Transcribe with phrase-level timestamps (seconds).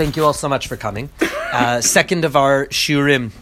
[0.00, 1.10] Thank you all so much for coming.
[1.52, 3.32] Uh, second of our shiurim,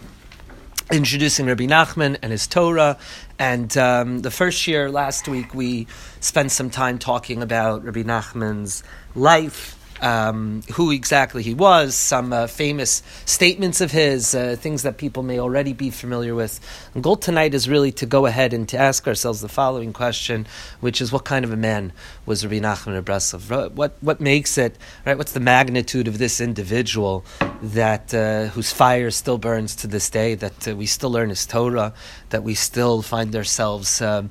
[0.90, 2.98] introducing Rabbi Nachman and his Torah.
[3.38, 5.86] And um, the first year, last week, we
[6.18, 8.82] spent some time talking about Rabbi Nachman's
[9.14, 14.98] life, um, who exactly he was, some uh, famous statements of his, uh, things that
[14.98, 16.60] people may already be familiar with.
[16.94, 20.46] And goal tonight is really to go ahead and to ask ourselves the following question,
[20.80, 21.92] which is what kind of a man
[22.26, 23.72] was Rabbi Nachman of Breslov?
[23.72, 27.24] What, what makes it, right, what's the magnitude of this individual
[27.62, 31.46] that uh, whose fire still burns to this day, that uh, we still learn his
[31.46, 31.92] Torah,
[32.30, 34.30] that we still find ourselves um,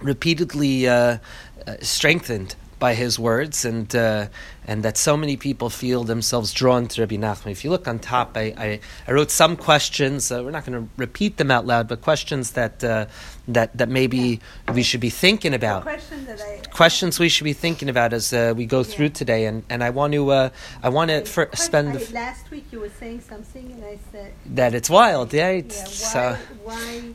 [0.00, 1.18] repeatedly uh,
[1.66, 4.26] uh, strengthened by his words, and uh,
[4.66, 7.52] and that so many people feel themselves drawn to Rabbi Nachman.
[7.52, 10.32] If you look on top, I, I, I wrote some questions.
[10.32, 13.06] Uh, we're not going to repeat them out loud, but questions that uh,
[13.46, 14.74] that that maybe yeah.
[14.74, 15.82] we should be thinking about.
[15.82, 19.62] Question I, questions we should be thinking about as uh, we go through today, and,
[19.68, 20.48] and I want to uh,
[20.82, 21.96] I want to spend.
[21.96, 25.32] I, last week you were saying something, and I said that it's wild.
[25.32, 27.14] Yeah, it's, yeah why, why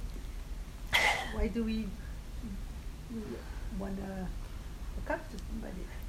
[1.33, 1.87] why do we
[3.79, 4.27] want to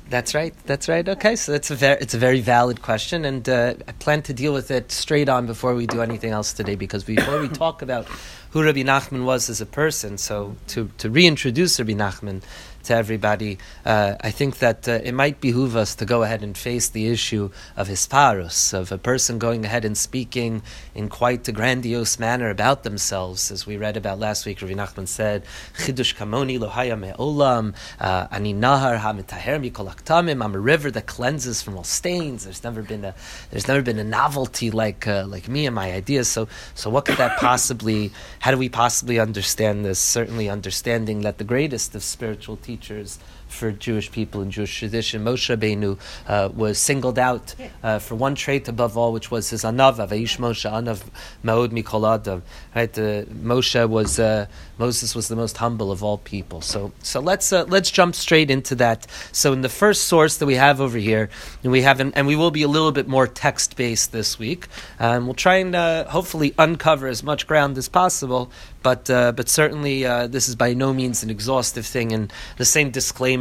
[0.08, 0.54] that's right.
[0.66, 1.08] That's right.
[1.08, 4.32] Okay, so that's a very it's a very valid question, and uh, I plan to
[4.32, 6.76] deal with it straight on before we do anything else today.
[6.76, 8.06] Because before we talk about
[8.50, 12.42] who Rabbi Nachman was as a person, so to to reintroduce Rabbi Nachman,
[12.86, 16.56] to everybody, uh, I think that uh, it might behoove us to go ahead and
[16.56, 20.62] face the issue of hisparus, of a person going ahead and speaking
[20.94, 24.62] in quite a grandiose manner about themselves, as we read about last week.
[24.62, 25.44] Rabbi Nachman said,
[25.78, 31.76] "Chidush kamoni lohaya me'olam, uh, ani nahar hamitaher mikolaktamim." I'm a river that cleanses from
[31.76, 32.44] all stains.
[32.44, 33.14] There's never been a
[33.50, 36.28] there's never been a novelty like uh, like me and my ideas.
[36.28, 38.12] So so what could that possibly?
[38.38, 39.98] How do we possibly understand this?
[39.98, 45.24] Certainly, understanding that the greatest of spiritual teachers teachers for Jewish people in Jewish tradition.
[45.24, 49.62] Moshe Rabbeinu uh, was singled out uh, for one trait above all, which was his
[49.64, 51.02] anava, veish Moshe anav
[51.44, 52.42] maod mikol
[52.74, 54.46] Right, uh, Moshe was uh,
[54.78, 56.60] Moses was the most humble of all people.
[56.60, 59.06] So, so let's uh, let's jump straight into that.
[59.32, 61.30] So, in the first source that we have over here,
[61.62, 64.66] and we have, and we will be a little bit more text based this week.
[65.00, 65.74] Um, we'll try and
[66.08, 68.50] hopefully uncover as much ground as possible
[68.82, 72.12] but but certainly this is by no means an exhaustive thing.
[72.12, 73.35] And the same disclaimer,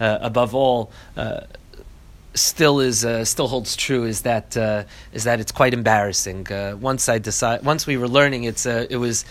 [0.00, 1.40] uh, above all, uh,
[2.34, 4.04] still is uh, still holds true.
[4.04, 6.46] Is that uh, is that it's quite embarrassing.
[6.80, 9.24] once I decide, once we were learning, it's it was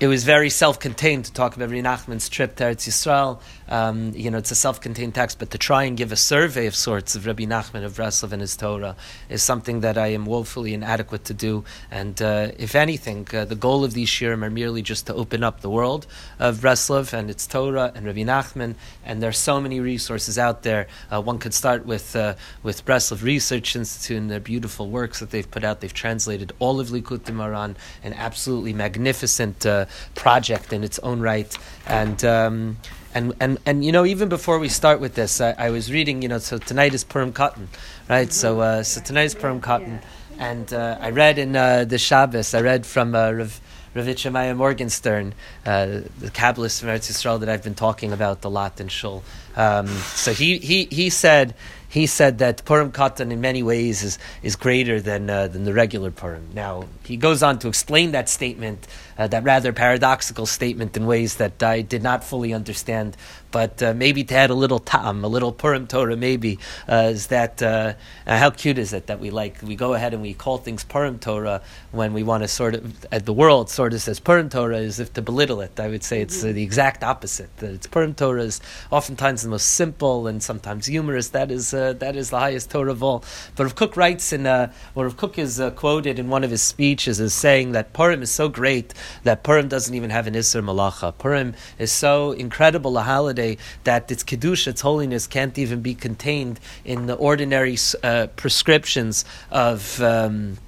[0.00, 3.40] it was very self-contained to talk about Nachman's trip to Eretz Yisrael.
[3.68, 6.74] Um, you know, it's a self-contained text, but to try and give a survey of
[6.74, 8.96] sorts of Rabbi Nachman of Breslov and his Torah
[9.28, 11.64] is something that I am woefully inadequate to do.
[11.90, 15.44] And uh, if anything, uh, the goal of these shiurim are merely just to open
[15.44, 16.06] up the world
[16.38, 18.74] of Breslov and its Torah and Rabbi Nachman.
[19.04, 20.86] And there are so many resources out there.
[21.10, 25.30] Uh, one could start with uh, with Breslov Research Institute and their beautiful works that
[25.30, 25.80] they've put out.
[25.80, 31.56] They've translated all of Likutei Moharan, an absolutely magnificent uh, project in its own right.
[31.86, 32.76] And um,
[33.18, 36.22] and, and, and you know, even before we start with this, I, I was reading,
[36.22, 37.66] you know, so tonight is Purim Katan
[38.08, 38.32] right?
[38.32, 40.00] So, uh, so tonight is Purim Katan.
[40.38, 43.60] And uh, I read in uh, the Shabbos, I read from uh, Rav,
[43.94, 45.34] Ravitch Maya Morgenstern,
[45.66, 45.86] uh,
[46.20, 49.24] the Kabbalist from Eretz Yisrael that I've been talking about a lot in Shul.
[49.56, 51.54] Um, so he, he, he said
[51.88, 55.72] he said that Purim Katan in many ways is, is greater than, uh, than the
[55.72, 56.48] regular Purim.
[56.52, 61.36] Now, he goes on to explain that statement, uh, that rather paradoxical statement, in ways
[61.36, 63.16] that I did not fully understand.
[63.50, 67.28] But uh, maybe to add a little tam, a little Purim Torah, maybe, uh, is
[67.28, 67.94] that uh,
[68.26, 71.18] how cute is it that we like, we go ahead and we call things Purim
[71.18, 74.76] Torah when we want to sort of, uh, the world sort of says Purim Torah
[74.76, 75.80] as if to belittle it.
[75.80, 77.56] I would say it's the exact opposite.
[77.56, 78.60] That it's Purim Torah is
[78.90, 81.30] oftentimes the most simple and sometimes humorous.
[81.30, 83.24] That is uh, that is the highest Torah of all.
[83.56, 86.50] But Rav Kook writes in, uh, or Rav Kook is uh, quoted in one of
[86.50, 90.34] his speeches as saying that Purim is so great that Purim doesn't even have an
[90.34, 91.16] Isser Malacha.
[91.16, 96.60] Purim is so incredible a holiday that its Kedusha, its holiness, can't even be contained
[96.84, 100.00] in the ordinary uh, prescriptions of.
[100.02, 100.58] Um,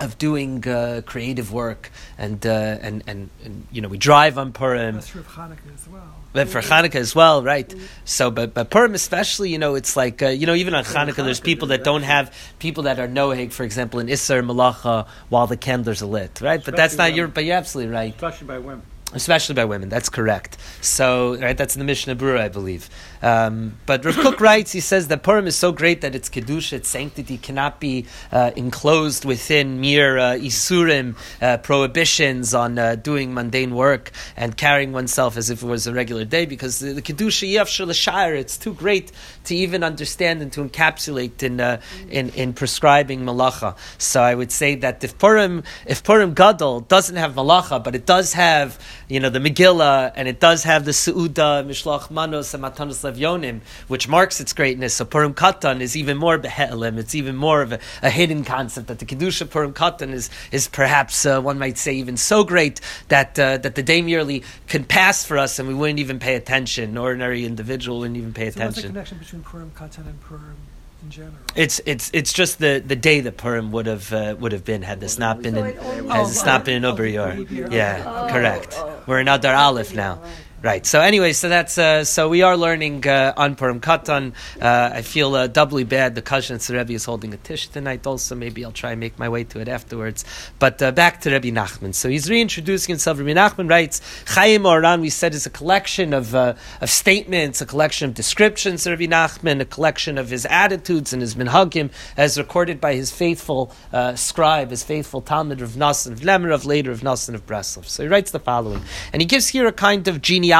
[0.00, 2.50] of doing uh, creative work and, uh,
[2.82, 4.96] and, and and you know we drive on Purim.
[4.96, 6.23] That's for Hanukkah as well.
[6.34, 7.72] But for Hanukkah as well, right?
[8.04, 11.24] So, but but Purim especially, you know, it's like uh, you know even on Hanukkah,
[11.24, 15.46] there's people that don't have people that are noheg, for example, in Isser Malacha while
[15.46, 16.62] the candles are lit, right?
[16.62, 17.28] But that's not your.
[17.28, 18.12] But you're absolutely right.
[18.12, 18.82] Especially by women.
[19.14, 19.88] Especially by women.
[19.88, 20.56] That's correct.
[20.80, 22.88] So, right, that's in the Mishnah Berurah, I believe.
[23.22, 26.74] Um, but Rav Kook writes, he says that Purim is so great that its kedusha,
[26.74, 33.32] its sanctity, cannot be uh, enclosed within mere uh, isurim uh, prohibitions on uh, doing
[33.32, 37.02] mundane work and carrying oneself as if it was a regular day, because the, the
[37.02, 39.10] kedusha yafshir l'shayr, it's too great
[39.44, 41.80] to even understand and to encapsulate in uh,
[42.10, 43.76] in, in prescribing malacha.
[43.98, 48.06] So I would say that if Purim, if Purim Gadol doesn't have malacha, but it
[48.06, 48.78] does have
[49.08, 53.60] you know, the Megillah, and it does have the Su'uda, Mishlach Manos, and Matanos Levyonim,
[53.88, 54.94] which marks its greatness.
[54.94, 58.88] So Purim Katan is even more Behelim, it's even more of a, a, hidden concept
[58.88, 62.80] that the Kedusha Purim Katan is, is perhaps, uh, one might say, even so great
[63.08, 66.34] that, uh, that the day merely can pass for us and we wouldn't even pay
[66.34, 66.90] attention.
[66.90, 68.66] An ordinary individual wouldn't even pay so attention.
[68.66, 70.56] What's the connection between Purim Katan and Purim?
[71.04, 71.34] In general.
[71.54, 74.82] It's it's it's just the, the day that Purim would have uh, would have been
[74.82, 77.04] had this not been So in it has Oh, this not been in oh, Ober
[77.04, 78.74] oh, Yeah, oh, correct.
[78.76, 79.02] oh.
[79.06, 80.22] We're in Adar Aleph now.
[80.64, 80.86] Right.
[80.86, 84.32] So anyway, so that's uh, so we are learning uh, on Purim Katan.
[84.58, 86.14] Uh, I feel uh, doubly bad.
[86.14, 88.06] The Kazan Rebbe is holding a tish tonight.
[88.06, 90.24] Also, maybe I'll try and make my way to it afterwards.
[90.58, 91.94] But uh, back to Rebbe Nachman.
[91.94, 93.18] So he's reintroducing himself.
[93.18, 95.02] Rebbe Nachman writes, Chayei Moharan.
[95.02, 98.86] We said is a collection of uh, of statements, a collection of descriptions.
[98.86, 103.10] of Rebbe Nachman, a collection of his attitudes and his minhagim, as recorded by his
[103.10, 103.70] faithful
[104.14, 107.84] scribe, his faithful Talmid of Nasan of Nemirov, later of Nasan of Breslov.
[107.84, 108.80] So he writes the following,
[109.12, 110.53] and he gives here a kind of genealogy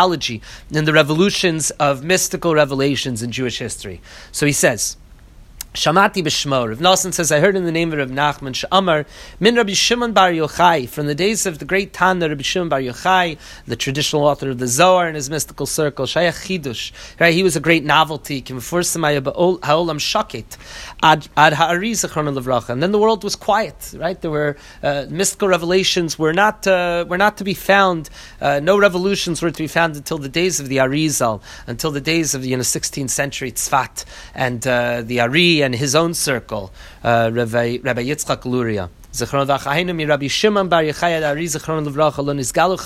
[0.71, 4.01] in the revolutions of mystical revelations in Jewish history.
[4.33, 4.97] So he says.
[5.75, 6.69] Shamati b'shmo.
[6.69, 9.05] Rav Nosson says, I heard in the name of Rav Nachman Sha'amar,
[9.41, 12.79] min Rabbi Shimon bar Yochai, from the days of the great Tana Rabbi Shimon bar
[12.79, 13.37] Yochai,
[13.67, 16.93] the traditional author of the Zohar in his mystical circle, Shayach Chidush.
[17.19, 18.41] Right, he was a great novelty.
[18.41, 20.57] Kim Fursamaya ha'olam shaket,
[21.03, 22.69] ad ha'ari levracha.
[22.69, 24.21] And then the world was quiet, right?
[24.21, 28.11] There were, uh, mystical revelations were not, uh, were not to be found,
[28.41, 32.01] uh, no revolutions were to be found until the days of the Arizal, until the
[32.01, 34.05] days of the you know, 16th century Tzfat,
[34.37, 36.73] and uh, the Ari and his own circle,
[37.03, 38.91] uh, Rabbi, Rabbi Yitzchak Luria.
[39.13, 42.77] Zechron v'achahinu mi Rabbi Shimon bar Zechron levracha lo nizgalu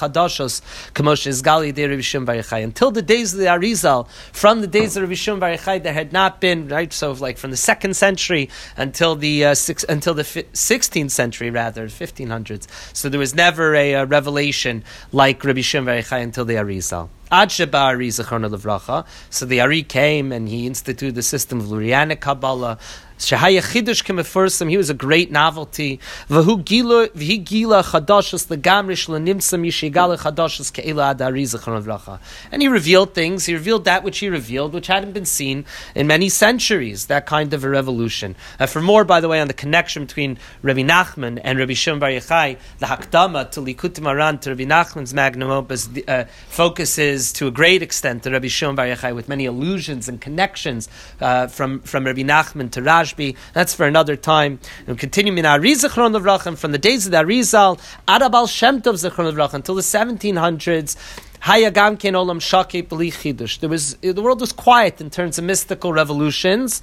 [1.89, 2.63] Rabbi Shimon bar Yochai.
[2.63, 5.95] Until the days of the Arizal, from the days of Rabbi Shimon bar Yochai, there
[5.95, 6.93] had not been right.
[6.93, 11.89] So like from the second century until the uh, six, until the sixteenth century, rather
[11.89, 12.69] fifteen hundreds.
[12.93, 17.09] So there was never a, uh revelation like Rabbi Shimon bar Yochai until the Arizal.
[17.31, 19.07] Ad levracha.
[19.31, 22.79] So the Ari came and he instituted the system of Lurianic Kabbalah.
[23.19, 25.99] Shahaya Chidush Kemefursim, he was a great novelty.
[26.29, 32.21] Vahu Gila Chadashus Legamrish Lenimsa Mishigala Chadashus Keila Adari.
[32.53, 33.47] And he revealed things.
[33.47, 35.65] He revealed that which he revealed, which hadn't been seen
[35.97, 37.07] in many centuries.
[37.07, 38.37] That kind of a revolution.
[38.61, 41.99] Uh, for more, by the way, on the connection between Rabbi Nachman and Rabbi Shimon
[41.99, 47.47] Bar Yochai, the Hakdama to Likutei Moharan to Rabbi Nachman's magnum opus uh, focuses to
[47.47, 50.89] a great extent the Rabbi Shimon Bar Yochai with many allusions and connections
[51.21, 53.15] uh, from from Rabbi Nachman to Raj.
[53.53, 54.61] That's for another time.
[54.87, 59.33] And continue in Arizachron Levrachim from the days of the Arizal, Arabal Shem Tov Zechron
[59.33, 60.97] Levrachim until the 1700s.
[61.43, 63.61] Hayagam olam shake b'li chidush.
[63.61, 66.83] There was the world was quiet in terms of mystical revolutions.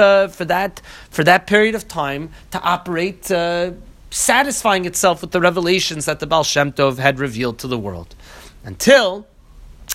[0.01, 3.71] uh, for that for that period of time to operate, uh,
[4.09, 8.15] satisfying itself with the revelations that the Baal Shem Tov had revealed to the world,
[8.65, 9.27] until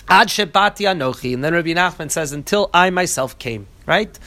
[0.09, 4.17] Ad Shebati Anochi, and then Rabbi Nachman says, until I myself came, right?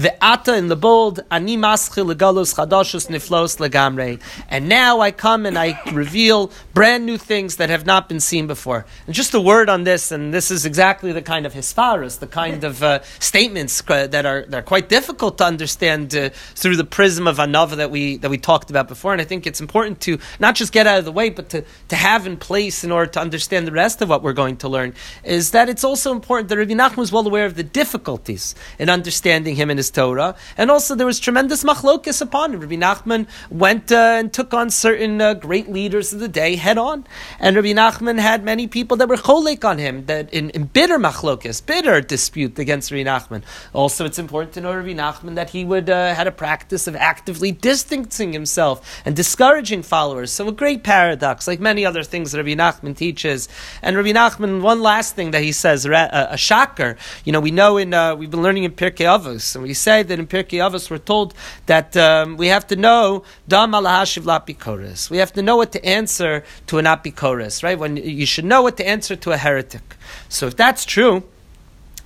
[0.00, 4.18] The ata in the bold, ani maschil legalus chadashus niflos legamre.
[4.48, 8.46] And now I come and I reveal brand new things that have not been seen
[8.46, 8.86] before.
[9.04, 12.26] And just a word on this, and this is exactly the kind of hisparas, the
[12.26, 16.84] kind of uh, statements that are that are quite difficult to understand uh, through the
[16.84, 19.12] prism of anava that we that we talked about before.
[19.12, 21.62] And I think it's important to not just get out of the way, but to,
[21.88, 24.68] to have in place in order to understand the rest of what we're going to
[24.70, 24.94] learn.
[25.24, 28.88] Is that it's also important that Rabbi Nachman was well aware of the difficulties in
[28.88, 32.60] understanding him and his Torah, and also there was tremendous machlokis upon him.
[32.60, 36.78] Rabbi Nachman went uh, and took on certain uh, great leaders of the day head
[36.78, 37.06] on,
[37.38, 40.98] and Rabbi Nachman had many people that were cholek on him, that in, in bitter
[40.98, 43.42] machlokis, bitter dispute against Rabbi Nachman.
[43.72, 46.96] Also, it's important to know Rabbi Nachman that he would uh, had a practice of
[46.96, 50.32] actively distancing himself and discouraging followers.
[50.32, 53.48] So a great paradox, like many other things that Rabbi Nachman teaches.
[53.82, 56.96] And Rabbi Nachman, one last thing that he says, a, a shocker.
[57.24, 60.02] You know, we know in uh, we've been learning in Pirkei Avos, and we say
[60.02, 61.34] that in Pirkei Avos we're told
[61.66, 65.10] that um, we have to know dam alahashiv lapikoris.
[65.10, 67.78] We have to know what to answer to an apikoris, right?
[67.78, 69.96] When you should know what to answer to a heretic.
[70.28, 71.24] So if that's true.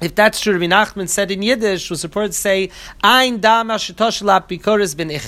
[0.04, 2.68] If that's true, Rabbi Nachman said in Yiddish, was reported to say,
[3.02, 5.24] Ein dam ashitosh bin ich.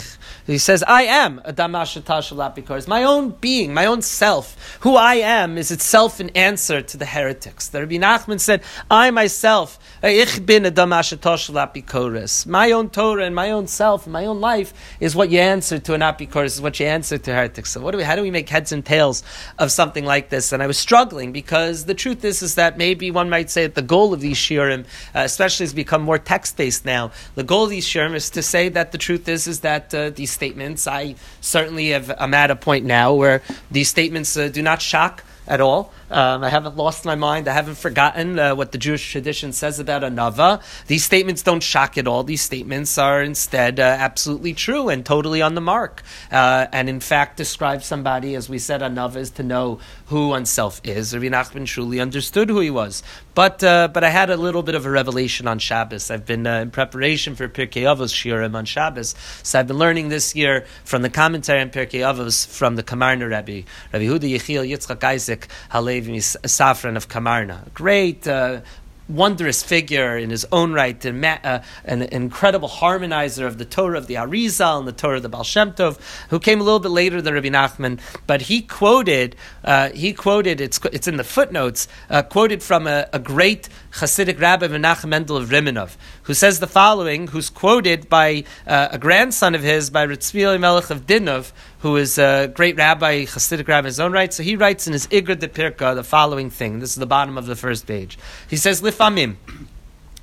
[0.46, 5.14] He says, I am a Damasha because my own being, my own self, who I
[5.16, 7.68] am, is itself an answer to the heretics.
[7.68, 13.50] The Rabbi Nachman said, I myself, ich bin a Damasha My own Torah and my
[13.50, 16.78] own self and my own life is what you answer to an apikoris, is what
[16.78, 17.72] you answer to heretics.
[17.72, 19.24] So what do we, how do we make heads and tails
[19.58, 20.52] of something like this?
[20.52, 23.74] And I was struggling because the truth is, is that maybe one might say that
[23.74, 27.70] the goal of these shiurim, uh, especially has become more text-based now, the goal of
[27.70, 30.86] these shiurim is to say that the truth is, is that uh, these statements.
[30.86, 35.24] I certainly have, I'm at a point now where these statements uh, do not shock
[35.46, 35.92] at all.
[36.10, 37.48] Um, I haven't lost my mind.
[37.48, 40.62] I haven't forgotten uh, what the Jewish tradition says about anava.
[40.86, 42.22] These statements don't shock at all.
[42.22, 46.02] These statements are instead uh, absolutely true and totally on the mark.
[46.30, 50.80] Uh, and in fact, describe somebody, as we said, anava is to know who oneself
[50.84, 51.12] is.
[51.12, 53.02] Rabbi Nachman truly understood who he was.
[53.34, 56.10] But uh, but I had a little bit of a revelation on Shabbos.
[56.10, 59.14] I've been uh, in preparation for Pirkei Avos Shiurim on Shabbos.
[59.42, 63.24] So I've been learning this year from the commentary on Pirkei Avos from the Kamarna
[63.24, 65.48] Rebbe, Rabbi Huda Yechiel Yitzchak Isaac
[65.96, 67.66] Halevi Safran of Kamarna.
[67.66, 68.60] a Great uh,
[69.08, 74.08] wondrous figure in his own right, an, uh, an, incredible harmonizer of the Torah of
[74.08, 75.98] the Arizal and the Torah of the Baal Shem Tov,
[76.28, 80.60] who came a little bit later than Rabbi Nachman, but he quoted, uh, he quoted,
[80.60, 85.38] it's, it's in the footnotes, uh, quoted from a, a, great Hasidic rabbi Menachem Mendel
[85.38, 90.06] of Rimanov, who says the following, who's quoted by uh, a grandson of his, by
[90.06, 91.52] Ritzvi Melech of Dinov,
[91.86, 94.32] who is a great rabbi, Hasidic rabbi in his own right.
[94.32, 96.80] So he writes in his Igra de Pirka the following thing.
[96.80, 98.18] This is the bottom of the first page.
[98.50, 99.36] He says, Lifamim.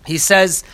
[0.06, 0.66] He says,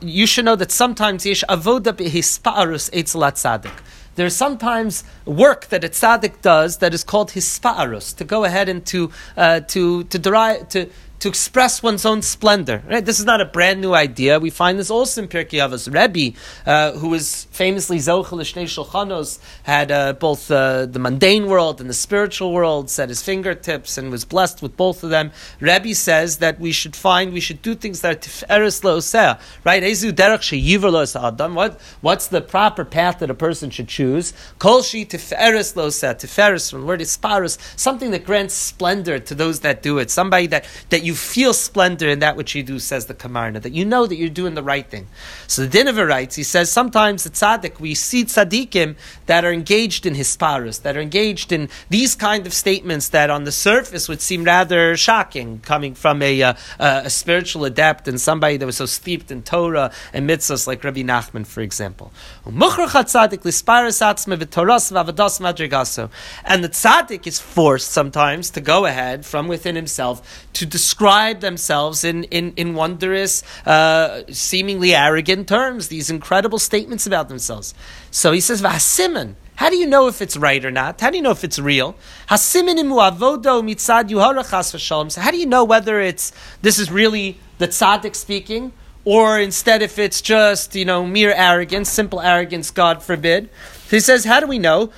[0.00, 3.78] you should know that sometimes yesh avoda behispa'arus eitzelat tzaddik.
[4.16, 8.84] There's sometimes work that a tzaddik does that is called hisparus, to go ahead and
[8.86, 10.90] to, uh, to, to derive, to,
[11.20, 12.82] to express one's own splendor.
[12.88, 13.04] Right?
[13.04, 14.40] This is not a brand new idea.
[14.40, 15.86] We find this also in Pirkei Avos.
[15.92, 16.36] Rebbe,
[16.66, 21.88] uh, who was famously Zochel Shnei Shulchanos, had uh, both uh, the mundane world and
[21.88, 25.30] the spiritual world set his fingertips and was blessed with both of them.
[25.60, 29.82] Rebbe says that we should find, we should do things that are tiferes lo'oseh, right?
[29.82, 30.50] Ezu derech
[31.22, 31.54] adam.
[31.54, 34.32] What, what's the proper path that a person should choose?
[34.58, 36.14] Kol shi tiferes lo'oseh.
[36.14, 40.10] Tiferes from word isparus, something that grants splendor to those that do it.
[40.10, 43.60] Somebody that, that you you feel splendor in that which you do, says the Kamarna,
[43.60, 45.08] that you know that you're doing the right thing.
[45.48, 48.94] So the Dinover writes, he says, sometimes the tzaddik, we see tzaddikim
[49.26, 53.42] that are engaged in hisparus, that are engaged in these kind of statements that on
[53.42, 58.56] the surface would seem rather shocking, coming from a, uh, a spiritual adept and somebody
[58.56, 62.12] that was so steeped in Torah and mitzvahs like Rabbi Nachman, for example.
[62.46, 62.62] And
[66.64, 72.04] the tzaddik is forced sometimes to go ahead from within himself to describe describe themselves
[72.04, 77.72] in, in, in wondrous, uh, seemingly arrogant terms, these incredible statements about themselves.
[78.10, 79.36] So he says, Vasiman.
[79.56, 81.00] How do you know if it's right or not?
[81.00, 81.94] How do you know if it's real?
[82.28, 82.36] So
[85.20, 88.72] how do you know whether it's this is really the tzaddik speaking,
[89.04, 93.48] or instead if it's just you know mere arrogance, simple arrogance, God forbid?
[93.90, 94.92] He says, how do we know?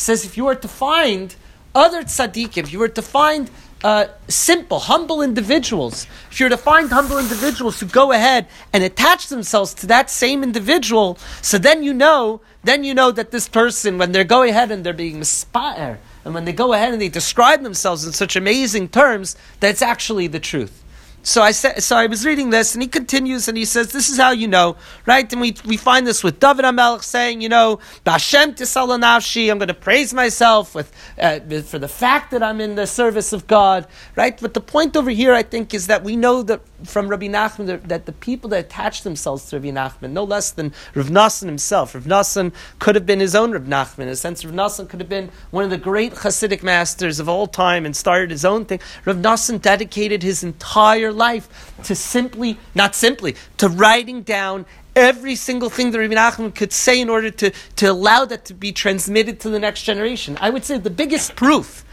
[0.00, 1.34] Says if you were to find
[1.74, 3.50] other tzaddikim, if you were to find
[3.82, 8.84] uh, simple, humble individuals, if you were to find humble individuals who go ahead and
[8.84, 13.48] attach themselves to that same individual, so then you know, then you know that this
[13.48, 17.00] person, when they're going ahead and they're being mispa'er, and when they go ahead and
[17.00, 20.79] they describe themselves in such amazing terms, that's actually the truth.
[21.22, 24.08] So I said, so I was reading this, and he continues, and he says, "This
[24.08, 27.48] is how you know, right?" And we, we find this with David Amelech saying, you
[27.48, 32.60] know, "B'Hashem tisalanavshi," I'm going to praise myself with uh, for the fact that I'm
[32.60, 33.86] in the service of God,
[34.16, 34.38] right?
[34.40, 37.66] But the point over here, I think, is that we know that from Rabbi Nachman
[37.66, 41.46] that, that the people that attach themselves to Rabbi Nachman, no less than Rav Nassan
[41.46, 44.04] himself, Rav Nassan could have been his own Rav Nachman.
[44.04, 47.28] In a sense, Rav Nassan could have been one of the great Hasidic masters of
[47.28, 48.80] all time and started his own thing.
[49.04, 55.70] Rav Nassan dedicated his entire life to simply, not simply, to writing down every single
[55.70, 59.40] thing that Rabbi Nachman could say in order to, to allow that to be transmitted
[59.40, 60.36] to the next generation.
[60.40, 61.84] I would say the biggest proof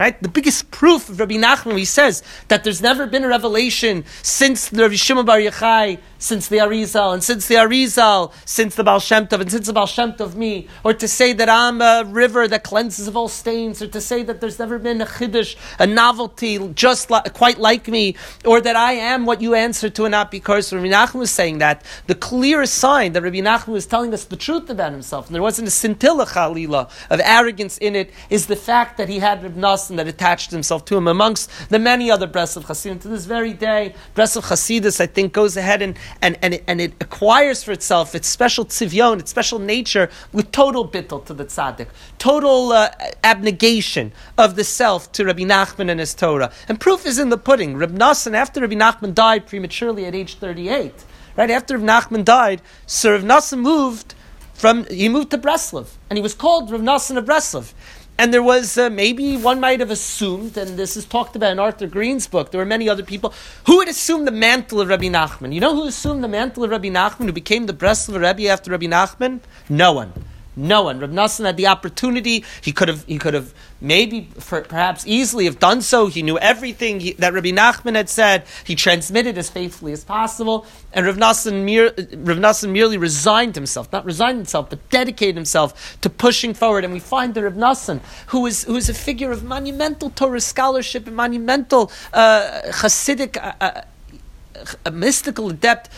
[0.00, 0.20] Right?
[0.22, 4.70] The biggest proof of Rabbi Nachman, he says that there's never been a revelation since
[4.70, 9.00] the Rabbi Shimon Bar Yochai, since the Arizal, and since the Arizal, since the Baal
[9.00, 12.04] Shem Tov, and since the Baal Shem Tov me, or to say that I'm a
[12.06, 15.56] river that cleanses of all stains, or to say that there's never been a chiddush,
[15.78, 18.16] a novelty just quite like me,
[18.46, 21.58] or that I am what you answer to, and not because Rabbi Nachman was saying
[21.58, 21.84] that.
[22.06, 25.42] The clearest sign that Rabbi Nachman was telling us the truth about himself, and there
[25.42, 29.60] wasn't a scintilla chalila of arrogance in it, is the fact that he had Rabbi
[29.96, 33.00] That attached himself to him amongst the many other Breslov Hasidim.
[33.00, 36.80] To this very day, Breslov Hasidus, I think, goes ahead and, and, and, it, and
[36.80, 41.44] it acquires for itself its special tzivyon, its special nature, with total bittul to the
[41.44, 42.90] tzaddik, total uh,
[43.24, 46.52] abnegation of the self to Rabbi Nachman and his Torah.
[46.68, 47.76] And proof is in the pudding.
[47.76, 51.04] Rabbi Nassan, after Rabbi Nachman died prematurely at age 38,
[51.36, 54.14] right after Rabbi Nachman died, Sir Rav Nassan moved
[54.60, 57.72] from, he moved to Breslov, and he was called Rav Nassan of Breslov.
[58.20, 61.58] And there was uh, maybe one might have assumed, and this is talked about in
[61.58, 62.50] Arthur Green's book.
[62.50, 63.32] There were many other people
[63.64, 65.54] who would assume the mantle of Rabbi Nachman.
[65.54, 68.72] You know who assumed the mantle of Rabbi Nachman, who became the Breslov Rebbe after
[68.72, 69.40] Rabbi Nachman?
[69.70, 70.12] No one.
[70.56, 70.98] No one.
[70.98, 72.44] Rav Nassan had the opportunity.
[72.60, 73.04] He could have.
[73.04, 76.08] He could have maybe, for, perhaps, easily have done so.
[76.08, 78.44] He knew everything he, that Rabbi Nachman had said.
[78.64, 80.66] He transmitted as faithfully as possible.
[80.92, 86.10] And Rav Nassan, mere, Nassan merely resigned himself, not resigned himself, but dedicated himself to
[86.10, 86.84] pushing forward.
[86.84, 90.40] And we find the Rav Nassan, who is who is a figure of monumental Torah
[90.40, 93.36] scholarship and monumental uh, Hasidic.
[93.36, 93.82] Uh, uh,
[94.84, 95.88] a mystical adept.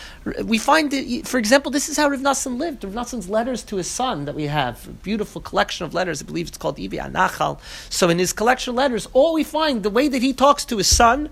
[0.43, 2.83] We find, that, for example, this is how Rav Nassan lived.
[2.83, 6.21] Rav Nassan's letters to his son that we have, a beautiful collection of letters.
[6.21, 7.59] I believe it's called Ibi Anachal.
[7.89, 10.77] So in his collection of letters, all we find, the way that he talks to
[10.77, 11.29] his son,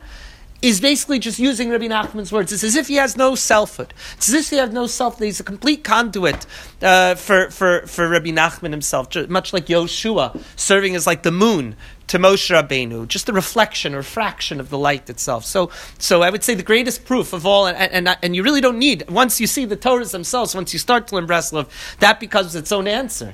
[0.61, 2.51] is basically just using Rabbi Nachman's words.
[2.51, 3.93] It's as if he has no selfhood.
[4.17, 5.19] It's as if he has no self.
[5.19, 6.45] He's a complete conduit
[6.81, 11.75] uh, for, for, for Rabbi Nachman himself, much like Yoshua, serving as like the moon
[12.07, 15.45] to Moshe Rabbeinu, just a reflection or fraction of the light itself.
[15.45, 18.59] So, so I would say the greatest proof of all, and, and, and you really
[18.59, 22.19] don't need, once you see the Torahs themselves, once you start to learn Breslov, that
[22.19, 23.33] becomes its own answer.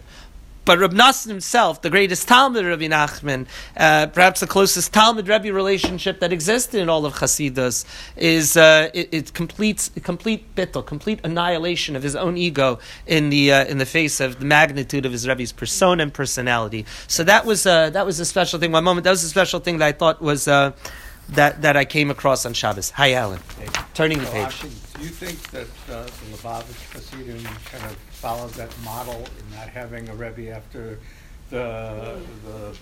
[0.68, 3.48] But Rav Nassan himself, the greatest Talmid Rabbi Nachman,
[3.78, 7.86] uh, perhaps the closest Talmid Rebbe relationship that existed in all of Hasidus,
[8.18, 13.54] is uh, it, it, completes complete bittul, complete annihilation of his own ego in the
[13.54, 16.86] uh, in the face of the magnitude of his Rebbe's persona and personality.
[17.08, 18.74] So that was uh, that was a special thing.
[18.74, 20.74] One moment, that was a special thing that I thought was uh,
[21.30, 22.90] that that I came across on Shabbos.
[22.90, 23.40] Hi, Alan.
[23.58, 23.68] Hey.
[23.94, 24.48] Turning the page.
[24.48, 29.56] Actually, do you think that uh, the Lubavitch Hasidim kind of followed that model in
[29.58, 31.00] not having a Rebbe after
[31.50, 32.76] the the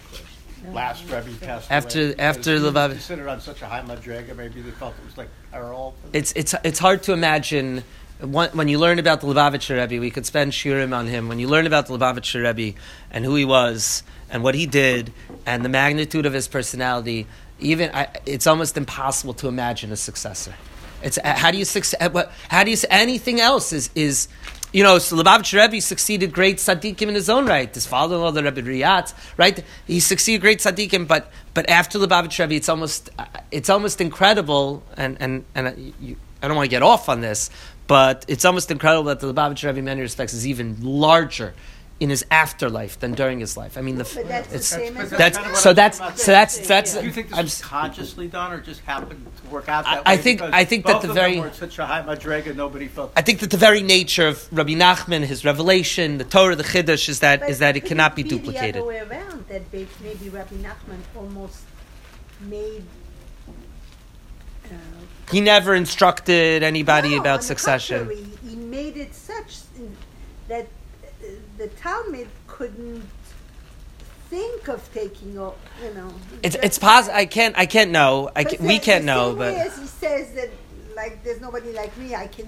[0.71, 2.15] last Rebbe passed After- away?
[2.17, 5.06] after Because he was Lubavitch- Considered on such a high madrega, maybe they felt it
[5.06, 5.95] was like our all.
[6.13, 7.84] It's it's it's hard to imagine.
[8.21, 11.28] When when you learn about the Lubavitcher Rebbe, we could spend shiurim on him.
[11.28, 12.78] When you learn about the Lubavitcher Rebbe
[13.12, 15.12] and who he was and what he did
[15.45, 17.28] and the magnitude of his personality,
[17.60, 20.54] even I, it's almost impossible to imagine a successor.
[21.04, 22.00] It's how do you succeed?
[22.48, 24.30] How do you anything else is is
[24.76, 27.74] you know, so Lubavitch Rebbe succeeded great tzaddikim in his own right.
[27.74, 29.64] His father-in-law, the Rebbe Rayatz, right?
[29.88, 34.84] He succeeded great tzaddikim, but but after Lubavitch Rebbe, it's almost uh, it's almost incredible,
[34.98, 37.50] and and and uh, you, I don't want to get off on this,
[37.88, 41.54] but it's almost incredible that the Lubavitch Rebbe, in many respects, is even larger
[41.97, 43.77] in his afterlife than during his life.
[43.77, 46.93] I mean, the But that's the same as that's kind so that's so that's that's.
[46.95, 49.95] Do you think this I'm was consciously done, or just happened to work out I-
[49.95, 50.21] that I way?
[50.21, 53.13] think- Because I think that the very- such a high madrega, nobody felt.
[53.15, 57.08] I think that the very nature of Rabbi Nachman, his revelation, the Torah, the Chiddush,
[57.08, 58.75] is that But is that it cannot be be duplicated.
[58.75, 61.60] the other way around, that maybe Rabbi Nachman almost
[62.41, 62.84] made.
[64.65, 64.73] Uh,
[65.31, 67.99] He never instructed anybody no, on about the succession.
[68.08, 69.60] contrary, He made it such
[70.49, 70.67] that
[71.58, 73.04] the Talmid couldn't
[74.30, 76.13] think of taking, o- you know.
[76.43, 77.15] It's it's possible.
[77.15, 77.58] I can't.
[77.58, 78.30] I can't know.
[78.36, 79.36] I can, we can't know.
[79.36, 80.49] But as he says that,
[80.95, 82.47] like, there's nobody like me, I can.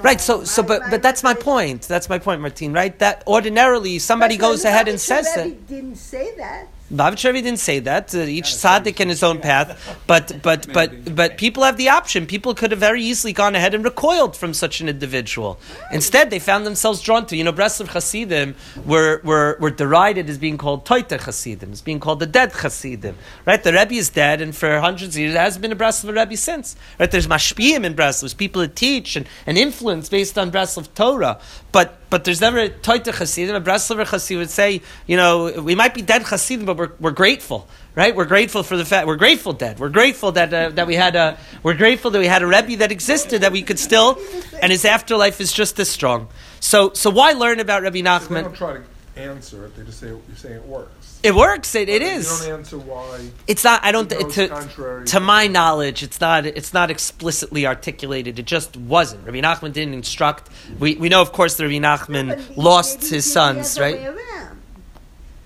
[0.00, 0.20] right.
[0.20, 1.82] So so but but that's my point.
[1.82, 2.72] That's my point, Martine.
[2.72, 2.96] Right.
[2.98, 5.66] That ordinarily somebody But goes ahead and says that.
[5.66, 6.68] Didn't say that.
[6.92, 8.14] Lubavitch Rebbe didn't say that.
[8.14, 12.26] Uh, each tzaddik in his own path, but but but but people have the option.
[12.26, 15.58] People could have very easily gone ahead and recoiled from such an individual.
[15.90, 17.36] Instead, they found themselves drawn to.
[17.36, 22.00] You know, Breslov Hasidim were, were were derided as being called Toiter Hasidim, as being
[22.00, 23.16] called the dead Hasidim.
[23.46, 23.62] Right?
[23.62, 26.36] The Rebbe is dead, and for hundreds of years there hasn't been a Breslov Rebbe
[26.36, 26.76] since.
[26.98, 27.10] Right?
[27.10, 31.40] There's mashpiyim in Breslov, there's people that teach and, and influence based on Breslov Torah,
[31.72, 33.54] but but there's never a Toiter Hasidim.
[33.54, 37.10] A Breslover Hasid would say, you know, we might be dead Hasidim, but we're, we're
[37.12, 38.14] grateful, right?
[38.14, 39.78] We're grateful for the fact we're grateful dead.
[39.78, 42.76] We're grateful that uh, that we had a we're grateful that we had a Rebbe
[42.78, 44.18] that existed that we could still,
[44.60, 46.28] and his afterlife is just as strong.
[46.60, 48.82] So so why learn about Rabbi So they don't try to
[49.16, 49.76] answer it.
[49.76, 51.20] They just say you're saying it works.
[51.22, 51.74] It works.
[51.76, 52.08] It, it You
[52.48, 53.28] don't answer why.
[53.46, 53.84] It's not.
[53.84, 54.10] I don't.
[54.10, 56.46] It To, contrary to to- my knowledge, it's not.
[56.46, 58.38] It's not explicitly articulated.
[58.40, 59.24] It just wasn't.
[59.24, 60.50] Rabbi Nachman didn't instruct.
[60.80, 63.74] We, we know, of course, that Rabbi But Nachman he- lost maybe his he- sons,
[63.76, 64.02] the other right?
[64.02, 64.58] way around.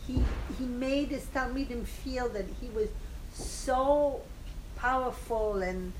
[0.07, 0.22] He he
[0.87, 2.88] made his Talmidim feel that he was
[3.33, 4.20] so
[4.77, 5.92] powerful and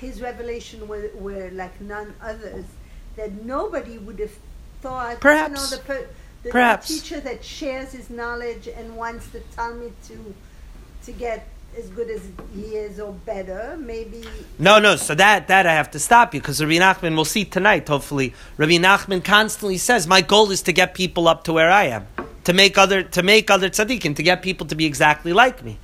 [0.00, 2.66] his revelation were, were like none others
[3.16, 4.36] that nobody would have
[4.82, 5.20] thought.
[5.20, 5.48] Perhaps.
[5.50, 6.08] You know, the, per,
[6.44, 6.88] the, Perhaps.
[6.88, 10.34] the teacher that shares his knowledge and wants the Talmid to
[11.04, 11.46] to get
[11.76, 12.22] as good as
[12.54, 13.76] he is or better.
[13.78, 14.22] Maybe
[14.58, 14.96] No, no.
[14.96, 17.14] So that that I have to stop you because Rabbi Nachman.
[17.16, 17.88] We'll see tonight.
[17.88, 21.84] Hopefully, Rabbi Nachman constantly says, "My goal is to get people up to where I
[21.84, 22.06] am,
[22.44, 25.78] to make other to make other tzaddikim, to get people to be exactly like me,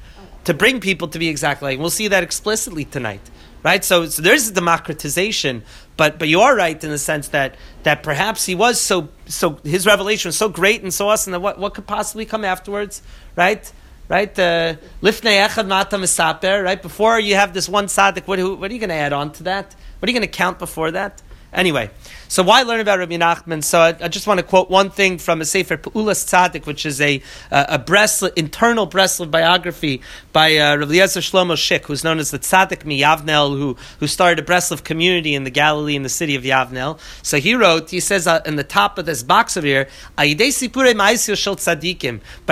[0.45, 1.83] to bring people to be exactly like." Me.
[1.83, 3.21] We'll see that explicitly tonight,
[3.63, 3.85] right?
[3.85, 5.63] So, so there's a democratization,
[5.97, 9.59] but but you are right in the sense that that perhaps he was so so
[9.65, 13.03] his revelation was so great and so awesome that what what could possibly come afterwards,
[13.37, 13.73] right?
[14.07, 16.63] Right, uh, lifnei echad mata misaper.
[16.63, 19.33] Right before you have this one tzaddik, what, what are you going to add on
[19.33, 19.75] to that?
[19.99, 21.23] What are you going to count before that?
[21.55, 21.89] Anyway,
[22.29, 23.63] so why learn about Rabbi Nachman?
[23.63, 26.87] So I, I just want to quote one thing from a Sefer Peulas Tzaddik, which
[26.87, 30.01] is a uh, a Breslev, internal Breslov biography
[30.33, 34.07] by uh, Rabbi Eliezer Shlomo Schick, who's known as the Tzaddik mi Yavnel, who who
[34.07, 36.99] started a Breslov community in the Galilee in the city of Yavnel.
[37.23, 40.27] So he wrote, he says uh, in the top of this box over here, by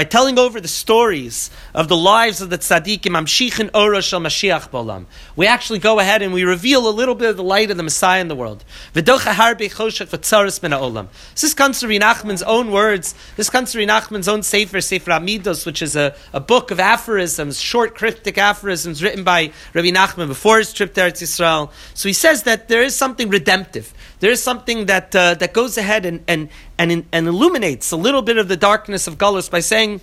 [0.05, 5.07] telling over the stories of the lives of the tzaddikim, amshichin oro shel Mashiach bolam.
[5.37, 7.83] We actually go ahead and we reveal a little bit of the light of the
[7.83, 8.65] Messiah in the world.
[8.95, 9.33] V'docha
[9.69, 11.09] min ha'olam.
[11.41, 13.15] This comes to Rabbi Nachman's own words.
[13.37, 16.81] This comes to Rabbi Nachman's own Sefer, Sefer HaMiddos, which is a, a book of
[16.81, 21.71] aphorisms, short cryptic aphorisms written by Rabbi Nachman before his trip to Eretz Yisrael.
[21.95, 23.93] So he says that there is something redemptive.
[24.21, 26.49] There is something that, uh, that goes ahead and, and,
[26.79, 30.01] and, and illuminates a little bit of the darkness of Gullus by saying,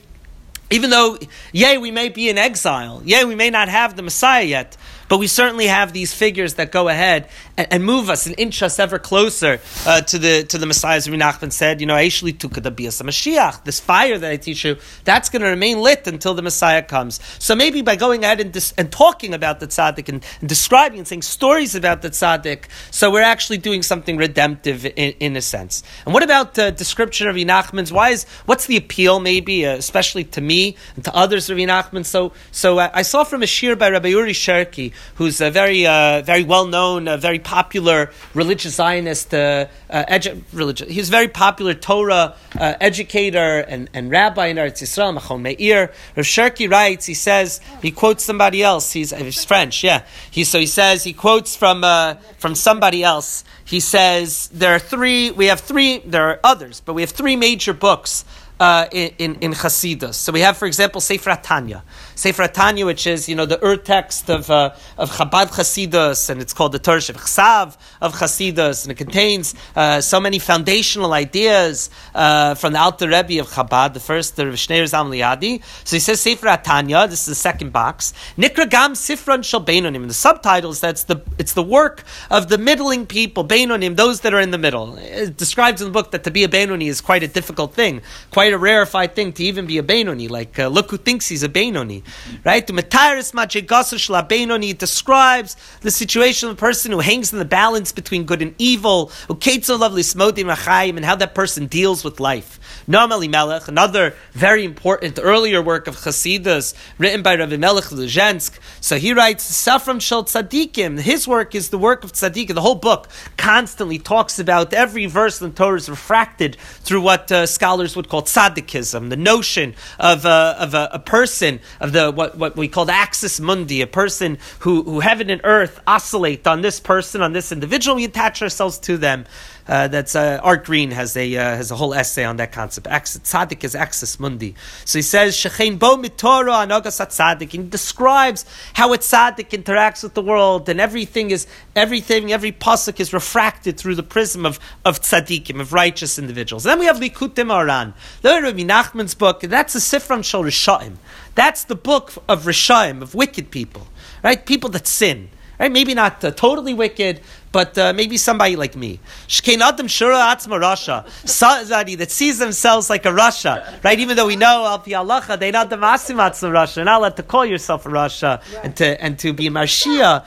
[0.71, 1.17] even though,
[1.51, 4.77] yea, we may be in exile, yea, we may not have the Messiah yet,
[5.09, 8.63] but we certainly have these figures that go ahead and, and move us and inch
[8.63, 10.97] us ever closer uh, to the to the Messiah.
[10.97, 14.37] As Nachman said, you know, actually Aishli tukada bias a Mashiach, this fire that I
[14.37, 17.19] teach you, that's going to remain lit until the Messiah comes.
[17.39, 20.99] So maybe by going ahead and, dis- and talking about the tzaddik and, and describing
[20.99, 25.41] and saying stories about the tzaddik, so we're actually doing something redemptive in, in a
[25.41, 25.83] sense.
[26.05, 27.91] And what about the description of Nachman's?
[27.91, 29.19] Why is what's the appeal?
[29.19, 32.05] Maybe, uh, especially to me and to others, Rabbi Nachman.
[32.05, 35.85] So, so uh, I saw from a shir by Rabbi Uri Sherki, who's a very,
[35.85, 40.89] uh, very well known, uh, very popular religious Zionist, uh, uh, edu- religious.
[40.89, 45.91] He's a very popular Torah uh, educator and, and rabbi in Eretz Yisrael, Machon Meir.
[46.15, 48.93] Rav Sherki writes, he says, he quotes somebody else.
[48.93, 50.03] He's, he's French, yeah.
[50.31, 53.43] He, so he says, he quotes from, uh, from somebody else.
[53.65, 57.35] He says, there are three, we have three, there are others, but we have three
[57.35, 58.25] major books
[58.59, 60.15] uh, in, in, in Hasidus.
[60.15, 61.83] So we have, for example, Sefer Tanya.
[62.15, 66.41] Sefer Tanya, which is, you know, the ur text of, uh, of Chabad Hasidus, and
[66.41, 71.89] it's called the Torah Chsav of Hasidus, and it contains uh, so many foundational ideas
[72.13, 75.63] uh, from the Alter Rebbe of Chabad, the first, the Rav Shneur Zalman Liadi.
[75.85, 78.13] So he says Sefer Tanya, this is the second box.
[78.37, 80.07] Nikra Gam Sifran Shal Beinonim.
[80.07, 84.41] The subtitles, that's the, it's the work of the middling people, Beinonim, those that are
[84.41, 84.97] in the middle.
[84.97, 88.01] It describes in the book that to be a Benoni is quite a difficult thing,
[88.31, 90.27] quite a rarefied thing to even be a Benoni.
[90.27, 92.03] Like, uh, look who thinks he's a Benoni,
[92.43, 92.65] right?
[92.65, 97.45] The Mataris Machegasar Shla Benoni describes the situation of a person who hangs in the
[97.45, 102.03] balance between good and evil, who so lovely Smodim Achayim, and how that person deals
[102.03, 102.59] with life.
[102.87, 108.59] Noam Elimelech, another very important earlier work of Chasidus, written by Rabbi Melech Lizhensk.
[108.81, 110.99] So he writes, Safram Shel Tzadikim.
[110.99, 112.55] His work is the work of Tzadikim.
[112.55, 113.07] The whole book
[113.37, 118.09] constantly talks about every verse in the Torah is refracted through what uh, scholars would
[118.09, 122.67] call tzaddikism, the notion of, uh, of a, a person, of the what, what we
[122.67, 127.21] call the axis mundi, a person who, who heaven and earth oscillate on this person,
[127.21, 127.95] on this individual.
[127.95, 129.25] We attach ourselves to them.
[129.69, 132.87] Uh, that's uh, Art Green has a uh, has a whole essay on that concept.
[132.87, 134.55] Tzaddik is axis mundi.
[134.83, 137.53] So he says, Shechein bo mitorah anagas tzaddik.
[137.53, 142.51] And he describes how a tzaddik interacts with the world, and everything is everything, every
[142.51, 146.65] pasuk is refracted through the prism of, of tzaddikim, of righteous individuals.
[146.65, 147.93] And then we have Likutei Moharan.
[148.23, 150.95] The Rabbi Nachman's book, and that's the Sifram Shal Rishaim.
[151.35, 153.87] That's the book of Rishaim, of wicked people,
[154.23, 154.43] right?
[154.43, 155.29] People that sin.
[155.59, 155.71] Right?
[155.71, 158.99] Maybe not uh, totally wicked, but uh, maybe somebody like me.
[159.27, 161.05] Shkein Adam Shura Atzma Rasha.
[161.27, 163.99] Somebody that sees themselves like a Rasha, right?
[163.99, 166.77] Even though we know Al Pi Halacha, they not the Masim Atzma Rasha.
[166.77, 170.23] You're not allowed to call yourself a Rasha and to and to be a Marshia.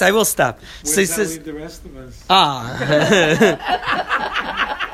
[0.00, 0.60] I will stop.
[0.84, 2.24] So he says, the rest of us?
[2.30, 3.64] ah.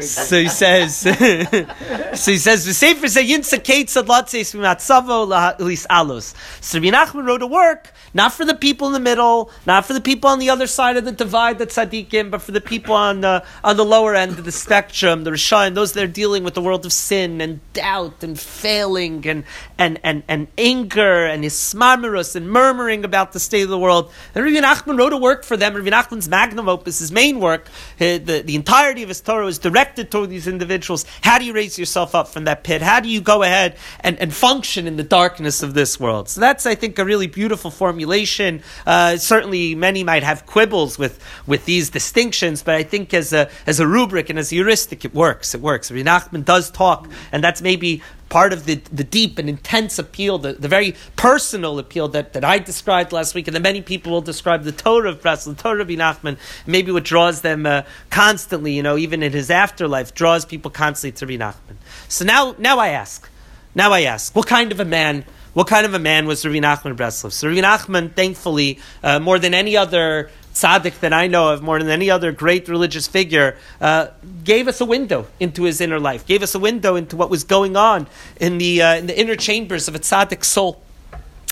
[0.00, 6.34] so he says, so he says, the Sefer say Yinsa Ketzad Latzeis Mimatzavo Lis Alos.
[6.62, 9.92] So Rabbi Nachman wrote a work not for the people in the middle, not for
[9.92, 12.94] the people on the other side of the divide that's tzaddikim, but for the people
[12.94, 16.42] on the on the lower end of the spectrum, the Rishayim, those that are dealing
[16.42, 19.44] with the world of sin and doubt and failing and
[19.76, 24.10] and and, and anger and ismarmerus and murmuring about the state of the world.
[24.34, 25.74] And Rabbi Nachman wrote a work for them.
[25.74, 27.68] Rabbi Nachman's magnum opus, his main work,
[28.00, 31.04] eh, the, the entirety of his Torah is directed toward these individuals.
[31.22, 32.82] How do you raise yourself up from that pit?
[32.82, 36.28] How do you go ahead and, and function in the darkness of this world?
[36.28, 38.62] So that's, I think, a really beautiful formulation.
[38.86, 43.50] Uh, certainly, many might have quibbles with, with these distinctions, but I think as a,
[43.66, 45.52] as a rubric and as a heuristic, it works.
[45.52, 45.90] It works.
[45.90, 50.54] Nachman does talk, and that's maybe part of the, the deep and intense appeal, the,
[50.54, 54.20] the very personal appeal that, that I described last week, and that many people will
[54.20, 58.72] describe the Torah of Breslov, the Torah of Nachman, maybe what draws them uh, constantly,
[58.72, 61.76] you know, even in his afterlife, draws people constantly to Nachman.
[62.08, 63.28] So now, now I ask,
[63.74, 65.24] now I ask, what kind of a man
[65.56, 67.32] what kind of a man was Rabbi Nachman Breslov?
[67.32, 71.78] So Rabbi Nachman, thankfully, uh, more than any other tzaddik that I know of, more
[71.78, 74.08] than any other great religious figure, uh,
[74.42, 77.44] gave us a window into his inner life, gave us a window into what was
[77.44, 78.06] going on
[78.40, 80.82] in the, uh, in the inner chambers of a tzaddik soul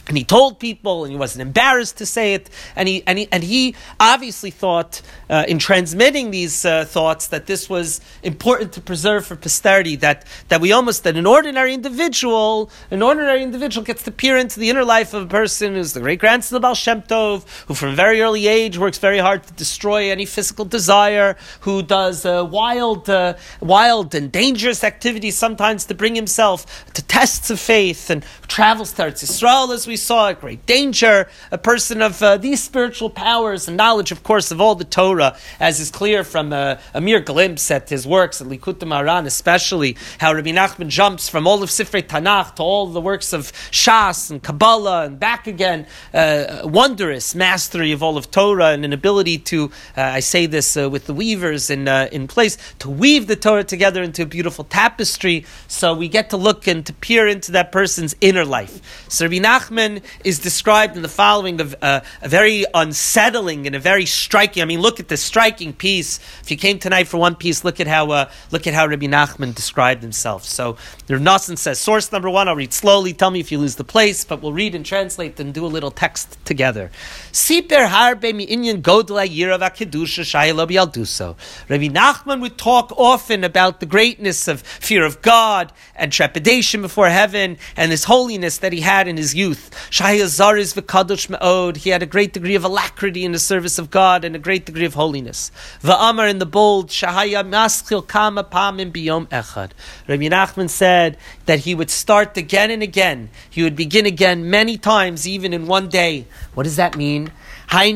[0.06, 3.28] and he told people, and he wasn't embarrassed to say it, and he and he,
[3.32, 8.80] and he obviously thought uh, in transmitting these uh, thoughts that this was important to
[8.82, 9.96] preserve for posterity.
[9.96, 14.60] That that we almost that an ordinary individual, an ordinary individual gets to peer into
[14.60, 17.74] the inner life of a person who's the great grandson of Baal Shem Tov, who
[17.74, 22.26] from a very early age works very hard to destroy any physical desire, who does
[22.26, 28.10] uh, wild, uh, wild and dangerous activities sometimes to bring himself to tests of faith,
[28.10, 32.20] and travels to Eretz Yisrael as we we saw a great danger, a person of
[32.20, 36.24] uh, these spiritual powers and knowledge, of course, of all the Torah, as is clear
[36.24, 40.88] from uh, a mere glimpse at his works, at Likutei Moharan especially, how Rabbi Nachman
[40.88, 45.20] jumps from all of Sifrei Tanakh to all the works of Shas and Kabbalah and
[45.20, 45.86] back again.
[46.12, 50.76] Uh, wondrous mastery of all of Torah and an ability to, uh, I say this
[50.76, 54.26] uh, with the weavers in, uh, in place, to weave the Torah together into a
[54.26, 55.46] beautiful tapestry.
[55.68, 59.06] So we get to look and to peer into that person's inner life.
[59.08, 59.83] So Rabbi Nachman
[60.24, 64.62] is described in the following of uh, a very unsettling and a very striking.
[64.62, 66.18] I mean, look at the striking piece.
[66.42, 69.06] If you came tonight for one piece, look at how uh, look at how Rabbi
[69.06, 70.44] Nachman described himself.
[70.44, 72.48] So the Nassim says, source number one.
[72.48, 73.12] I'll read slowly.
[73.12, 75.68] Tell me if you lose the place, but we'll read and translate and do a
[75.68, 76.90] little text together.
[77.32, 81.36] Siper harbe mi inyan godla yirav kedusha yalduso.
[81.68, 87.08] Rabbi Nachman would talk often about the greatness of fear of God and trepidation before
[87.08, 89.70] heaven and his holiness that he had in his youth.
[89.90, 91.78] Shaya Zariz v'kadosh me'od.
[91.78, 94.66] He had a great degree of alacrity in the service of God and a great
[94.66, 95.50] degree of holiness.
[95.82, 99.70] Va'amar in the bold, Shahaya maschil kama pamim biyom echad.
[100.08, 103.30] Rabbi Nachman said that he would start again and again.
[103.50, 106.26] He would begin again many times, even in one day.
[106.54, 107.30] What does that mean?
[107.68, 107.86] That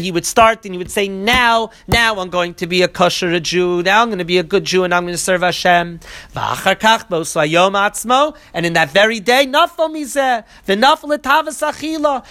[0.00, 3.38] he would start and he would say, now, now I'm going to be a kosher
[3.40, 3.82] Jew.
[3.82, 6.00] Now I'm going to be a good Jew and I'm going to serve Hashem.
[8.54, 9.46] And in that very day.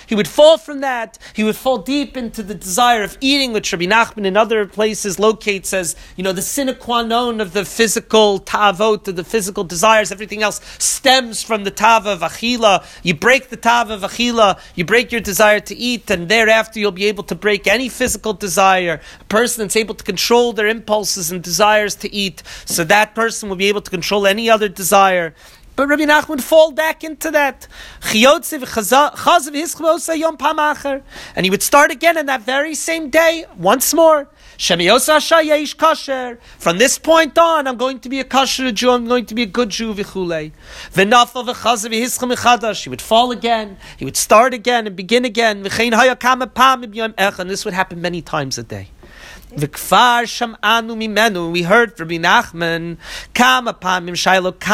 [0.07, 1.17] He would fall from that.
[1.33, 5.19] He would fall deep into the desire of eating, which Rabbi Nachman in other places
[5.19, 9.63] locates as, you know, the sine qua non of the physical tavot, of the physical
[9.63, 10.11] desires.
[10.11, 12.85] Everything else stems from the tava of achila.
[13.03, 16.91] You break the tav of achila, you break your desire to eat, and thereafter you'll
[16.91, 19.01] be able to break any physical desire.
[19.21, 23.49] A person that's able to control their impulses and desires to eat, so that person
[23.49, 25.33] will be able to control any other desire.
[25.75, 27.67] But Rabbi Nachman fall back into that.
[31.35, 34.29] And he would start again on that very same day, once more.
[34.57, 34.79] From
[36.77, 39.45] this point on, I'm going to be a kosher Jew, I'm going to be a
[39.45, 40.53] good Jew, v'chulei.
[42.83, 45.57] He would fall again, he would start again and begin again.
[45.57, 45.65] And
[47.49, 48.87] this would happen many times a day.
[49.51, 51.51] V'kfar sham'anu mimenu.
[51.51, 52.97] We heard from Nachman,
[53.35, 54.65] kama kama pam hischem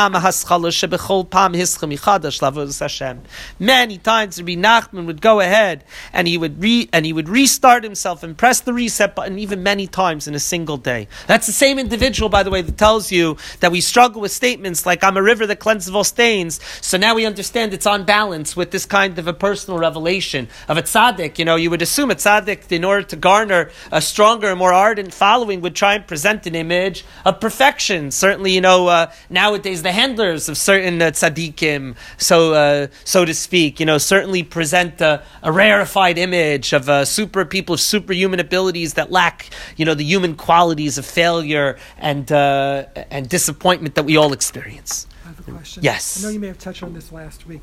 [1.92, 3.22] yichadash lavos Hashem.
[3.60, 7.84] Many times Rabbi Nachman would go ahead and he would re, and he would restart
[7.84, 11.10] himself and press the reset button even many times in a single day.
[11.28, 14.86] That's the same individual, by the way, that tells you that we struggle with statements
[14.86, 18.56] like "I'm a river that cleanses all stains." So now we understand it's on balance
[18.56, 21.38] with this kind of a personal revelation of a tzaddik.
[21.38, 24.74] You know, you would assume a tzaddik, in order to garner a stronger and more
[24.74, 28.12] ardent following, would try and present an image of perfection.
[28.12, 33.34] Certainly, you know, uh, nowadays the handlers of certain uh, tzaddikim, so uh, so to
[33.34, 38.40] speak, you know, certainly present a, a rarefied image of uh, super people of superhuman
[38.40, 44.06] abilities that lack, you know, the human qualities of failure and uh, and disappointment that
[44.06, 45.08] we all experience.
[45.26, 45.84] I have a question.
[45.84, 46.04] Yes.
[46.24, 47.62] I know you may have touched on this last week,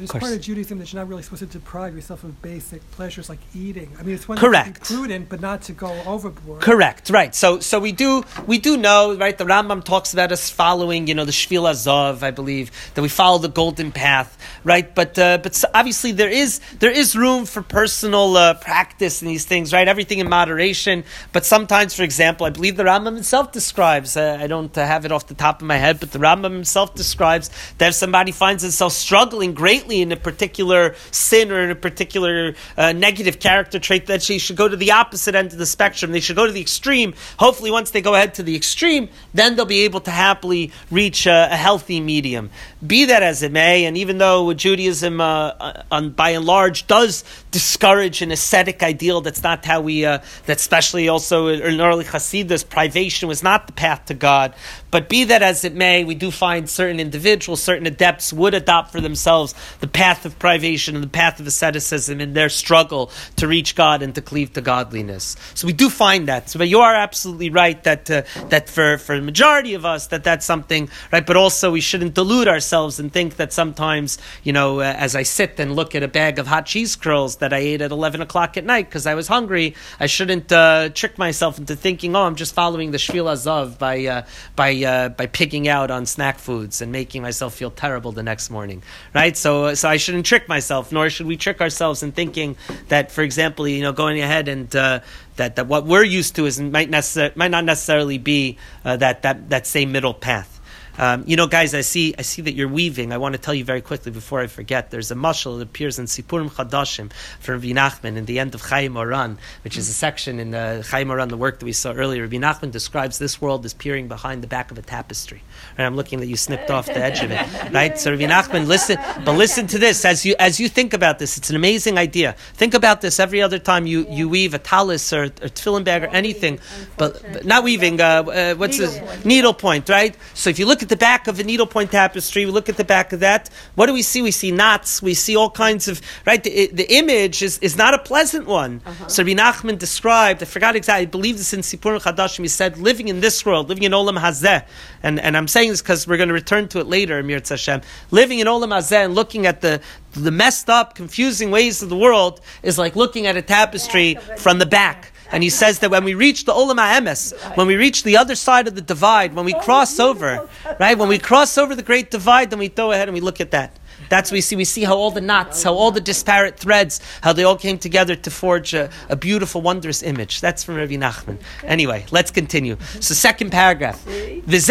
[0.00, 2.88] but it's part of Judaism that you're not really supposed to deprive yourself of basic
[2.92, 3.90] pleasures like eating.
[3.98, 4.64] I mean, it's one Correct.
[4.64, 6.62] thing to be prudent, but not to go overboard.
[6.62, 7.34] Correct, right.
[7.34, 9.36] So, so we do, we do know, right?
[9.36, 13.08] The Rambam talks about us following, you know, the Shvil HaZahav, I believe, that we
[13.08, 14.94] follow the golden path, right?
[14.94, 19.44] But, uh, but obviously there is, there is room for personal uh, practice in these
[19.44, 19.86] things, right?
[19.86, 21.04] Everything in moderation.
[21.32, 24.16] But sometimes, for example, I believe the Rambam himself describes.
[24.16, 26.52] Uh, I don't uh, have it off the top of my head, but the Rambam
[26.52, 31.70] himself describes that if somebody finds himself struggling greatly in a particular sin or in
[31.70, 35.58] a particular uh, negative character trait, that she should go to the opposite end of
[35.58, 36.12] the spectrum.
[36.12, 37.14] They should go to the extreme.
[37.38, 41.26] Hopefully, once they go ahead to the extreme, then they'll be able to happily reach
[41.26, 42.50] a, a healthy medium.
[42.86, 46.86] Be that as it may, and even though Judaism, uh, uh, on, by and large,
[46.86, 50.04] does discourage an ascetic ideal, that's not how we.
[50.04, 54.54] Uh, that especially also in early Hasidus, privation was not the path to God.
[54.90, 58.92] But be that as it may, we do find certain individuals, certain adepts would adopt
[58.92, 63.48] for themselves the path of privation and the path of asceticism in their struggle to
[63.48, 65.36] reach God and to cleave to godliness.
[65.54, 66.50] So we do find that.
[66.50, 70.08] So, but you are absolutely right that uh, that for for the majority of us
[70.08, 71.26] that that's something right.
[71.26, 75.22] But also we shouldn't delude ourselves and think that sometimes you know uh, as I
[75.22, 78.20] sit and look at a bag of hot cheese curls that I ate at eleven
[78.20, 82.22] o'clock at night because I was hungry, I shouldn't uh, trick myself into thinking, oh,
[82.22, 86.38] I'm just following the Shvil HaZahav by uh, by uh, by picking out on snack
[86.38, 88.82] foods and making myself feel terrible the next morning,
[89.14, 89.36] right?
[89.36, 92.56] So so I shouldn't trick myself, nor should we trick ourselves in thinking
[92.88, 95.00] that, for example, you know, going ahead and uh,
[95.36, 99.22] that that what we're used to is might necessar- might not necessarily be uh, that
[99.22, 100.59] that that same middle path.
[100.98, 103.12] Um, you know, guys, I see, I see that you're weaving.
[103.12, 104.90] I want to tell you very quickly before I forget.
[104.90, 108.62] There's a mashal that appears in Sipurim Chadashim from Rabbi Nachman in the end of
[108.62, 111.92] Chayei Moharan, which is a section in uh, Chayei Moharan, the work that we saw
[111.92, 112.22] earlier.
[112.22, 115.42] Rabbi Nachman describes this world as peering behind the back of a tapestry.
[115.78, 117.98] Right, I'm looking that you snipped off the edge of it, right?
[117.98, 121.38] So Rabbi Nachman, listen, but listen to this as you as you think about this.
[121.38, 122.34] It's an amazing idea.
[122.54, 126.04] Think about this every other time you, you weave a talis or, or tefillin bag
[126.04, 126.58] or anything,
[126.96, 128.00] but, but not weaving.
[128.00, 130.16] Uh, uh, what's this needlepoint, right?
[130.34, 132.84] So if you look at the back of a needlepoint tapestry, we look at the
[132.84, 133.48] back of that.
[133.76, 134.20] What do we see?
[134.20, 135.00] We see knots.
[135.00, 136.44] We see all kinds of right.
[136.44, 138.82] The, the image is, is not a pleasant one.
[139.08, 140.42] So Rabbi Nachman described.
[140.42, 141.02] I forgot exactly.
[141.02, 142.40] I believe this in Sipur Chadashim.
[142.40, 144.66] He said, living in this world, living in Olam Hazeh,
[145.02, 147.18] and and I'm saying this because we're going to return to it later.
[147.18, 149.80] Amir Hashem, living in Olam Hazeh and looking at the
[150.12, 154.58] the messed up, confusing ways of the world is like looking at a tapestry from
[154.58, 155.12] the back.
[155.32, 158.34] And he says that when we reach the Olam HaEmes, when we reach the other
[158.34, 162.10] side of the divide, when we cross over, right, when we cross over the great
[162.10, 163.76] divide, then we go ahead and we look at that.
[164.10, 164.56] That's what we see.
[164.56, 167.78] We see how all the knots, how all the disparate threads, how they all came
[167.78, 170.40] together to forge a, a beautiful, wondrous image.
[170.40, 171.38] That's from Rabbi Nachman.
[171.62, 172.76] Anyway, let's continue.
[172.98, 174.04] So, second paragraph.
[174.04, 174.68] This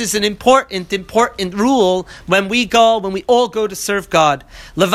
[0.00, 4.44] is an important, important rule when we go, when we all go to serve God.
[4.76, 4.92] That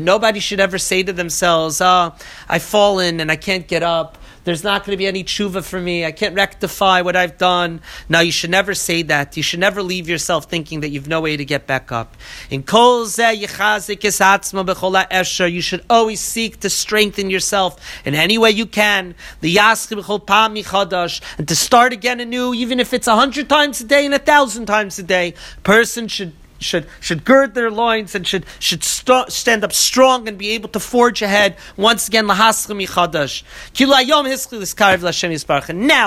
[0.00, 2.14] nobody should ever say to themselves, oh,
[2.48, 4.18] I've fallen and I can't get up.
[4.44, 6.04] There's not going to be any tshuva for me.
[6.04, 7.80] I can't rectify what I've done.
[8.08, 9.36] Now, you should never say that.
[9.36, 12.16] You should never leave yourself thinking that you've no way to get back up.
[12.48, 18.14] In kol zeh yichazik es atzma b'chol you should always seek to strengthen yourself in
[18.14, 19.14] any way you can.
[19.40, 24.14] The and to start again anew, even if it's a hundred times a day and
[24.14, 25.34] a thousand times a day.
[25.62, 30.36] Person should should should gird their loins and should should st- stand up strong and
[30.38, 32.26] be able to forge ahead once again.
[32.26, 32.34] now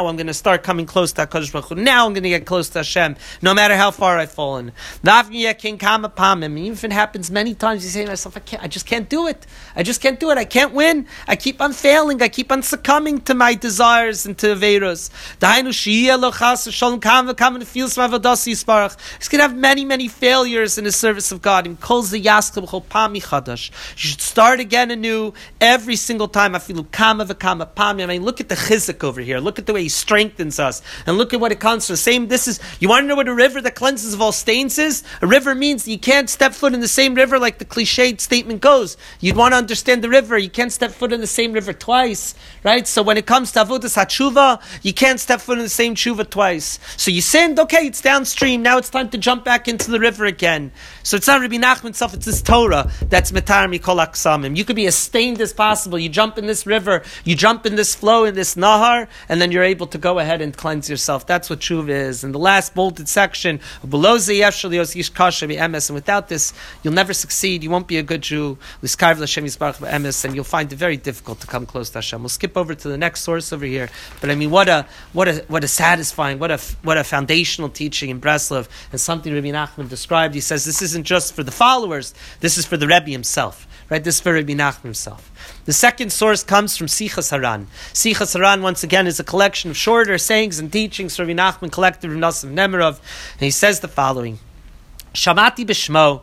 [0.07, 1.75] I'm going to start coming close to Hakadosh Baruch Hu.
[1.75, 4.71] Now I'm going to get close to Hashem, no matter how far I've fallen.
[5.03, 8.63] Even if it happens many times, you say to myself, I can't.
[8.63, 9.45] I just can't do it.
[9.75, 10.37] I just can't do it.
[10.37, 11.07] I can't win.
[11.27, 12.21] I keep on failing.
[12.21, 15.09] I keep on succumbing to my desires and to averos.
[19.19, 21.65] He's going to have many many failures failures in the service of God.
[21.65, 21.77] You
[23.95, 26.51] should start again anew every single time.
[26.53, 28.03] Afilu kama v'kama pami.
[28.03, 29.39] I mean, look at the chizik over here.
[29.39, 31.95] Look at the way he strengthens us, and look at what it comes to.
[31.95, 32.27] Same.
[32.27, 32.59] This is.
[32.81, 35.03] You want to know what a river that cleanses of all stains is?
[35.21, 38.59] A river means you can't step foot in the same river like the cliched statement
[38.59, 38.97] goes.
[39.21, 40.37] You'd want to understand the river.
[40.37, 42.85] You can't step foot in the same river twice, right?
[42.85, 46.29] So when it comes to avodas hatshuva, you can't step foot in the same tshuva
[46.29, 46.79] twice.
[46.97, 48.61] So you sinned, okay, it's downstream.
[48.61, 50.32] Now it's time to jump back into the river again.
[51.03, 54.55] So it's not Rabbi Nachman itself, it's this Torah that's metar mikol aksamim.
[54.55, 55.99] You could be as stained as possible.
[55.99, 59.51] You jump in this river, you jump in this flow, in this nahar, and then
[59.51, 61.25] you're able to go ahead and cleanse yourself.
[61.27, 62.23] That's what tshuva is.
[62.23, 64.17] And the last bolted section, below
[65.89, 66.53] and without this,
[66.83, 67.63] you'll never succeed.
[67.63, 68.57] You won't be a good Jew.
[68.81, 72.21] And you'll find it very difficult to come close to Hashem.
[72.21, 73.89] We'll skip over to the next source over here.
[74.21, 77.69] But I mean, what a what a what a satisfying, what a what a foundational
[77.69, 80.22] teaching in Breslov, and something Rabbi Nachman described.
[80.31, 82.13] He says this isn't just for the followers.
[82.39, 83.67] This is for the Rebbe himself.
[83.89, 84.03] Right?
[84.03, 85.31] This is for Rabbi Nachman himself.
[85.65, 87.67] The second source comes from Sichas Haran.
[87.93, 91.71] Sichas Haran, once again, is a collection of shorter sayings and teachings from Rabbi Nachman
[91.71, 92.99] collected from Nasim Nemirov.
[93.33, 94.39] And he says the following
[95.13, 96.21] Shamati Bishmo.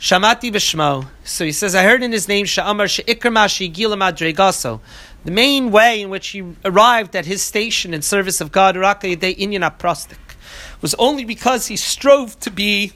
[0.00, 1.06] Shamati Bishmo.
[1.22, 4.80] So he says, I heard in his name, Sha'amar She'ikrama She'igila Madregaso.
[5.24, 9.06] The main way in which he arrived at his station in service of God, Raka
[9.06, 10.18] Yedei Inyan Aprostik,
[10.84, 12.92] was only because he strove to be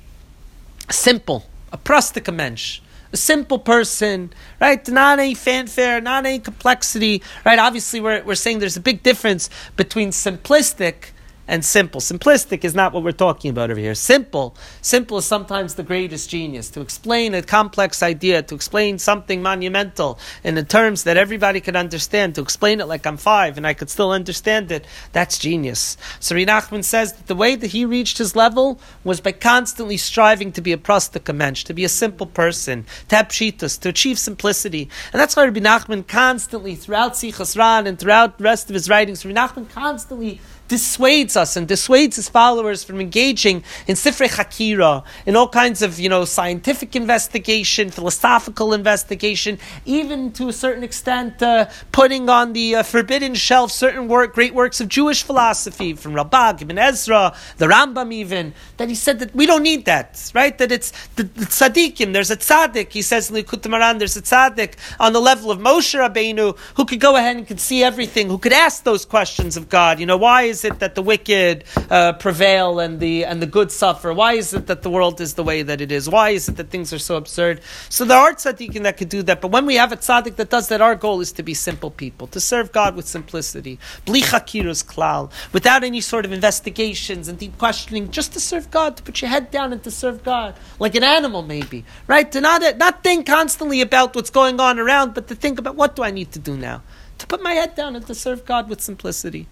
[0.91, 2.83] simple, a prostika mensch
[3.13, 4.31] a simple person,
[4.61, 4.87] right?
[4.87, 7.59] Not any fanfare, not any complexity, right?
[7.59, 11.13] Obviously, we're, we're saying there's a big difference between simplistic
[11.49, 12.01] and simple.
[12.01, 13.95] Simplistic is not what we're talking about over here.
[13.95, 16.71] Simple, simple is sometimes the greatest genius.
[16.71, 21.75] To explain a complex idea, to explain something monumental in the terms that everybody can
[21.75, 25.97] understand, to explain it like I'm five and I could still understand it, that's genius.
[26.21, 30.53] So Nachman says that the way that he reached his level was by constantly striving
[30.53, 34.19] to be a prostika mensch, to be a simple person, to have pshitas, to achieve
[34.19, 34.89] simplicity.
[35.13, 37.17] And that's why Rabbi Nachman constantly, throughout
[37.57, 42.17] Ran and throughout the rest of his writings, Rabbi Nachman constantly dissuades us and dissuades
[42.17, 47.91] his followers from engaging in sifrei hakira, in all kinds of you know scientific investigation,
[47.91, 54.09] philosophical investigation, even to a certain extent uh, putting on the uh, forbidden shelf certain
[54.09, 58.95] work, great works of Jewish philosophy from Rabbah, Ibn Ezra, the Rambam, even that he
[58.95, 60.57] said that we don't need that, right?
[60.59, 62.13] That it's the, the tzaddikim.
[62.13, 62.93] There's a tzaddik.
[62.93, 66.85] He says in the Kutamaran, there's a tzaddik on the level of Moshe Rabbeinu who
[66.85, 69.99] could go ahead and could see everything, who could ask those questions of God.
[70.01, 73.47] You know, why is is it that the wicked uh, prevail and the and the
[73.47, 74.13] good suffer?
[74.13, 76.09] Why is it that the world is the way that it is?
[76.09, 77.61] Why is it that things are so absurd?
[77.89, 80.51] So there are tzaddikim that could do that, but when we have a tzaddik that
[80.51, 84.23] does that, our goal is to be simple people, to serve God with simplicity, bli
[84.23, 89.03] chakirus klal, without any sort of investigations and deep questioning, just to serve God, to
[89.03, 92.31] put your head down and to serve God, like an animal maybe, right?
[92.33, 95.95] To not not think constantly about what's going on around, but to think about what
[95.95, 96.83] do I need to do now
[97.19, 99.49] to put my head down and to serve God with simplicity.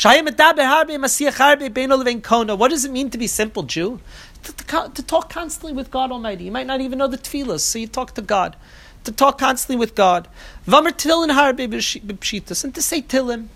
[0.00, 0.14] What
[2.70, 4.00] does it mean to be simple Jew?
[4.44, 6.44] To, to, to, talk constantly with God Almighty.
[6.44, 8.54] You might not even know the tefillas, so you talk to God.
[9.02, 10.28] To talk constantly with God.
[10.66, 10.92] And to
[12.80, 13.48] say tilim.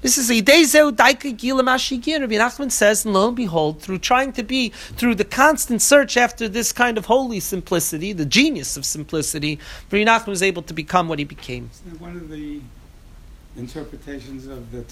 [0.00, 2.20] This is Idezeu Daika Gilam Ashigir.
[2.20, 6.16] Rabbi Nachman says, and lo and behold, through trying to be, through the constant search
[6.16, 9.58] after this kind of holy simplicity, the genius of simplicity,
[9.90, 11.68] Rabbi Nachman was able to become what he became.
[11.98, 12.62] One of the
[13.56, 14.82] interpretations of the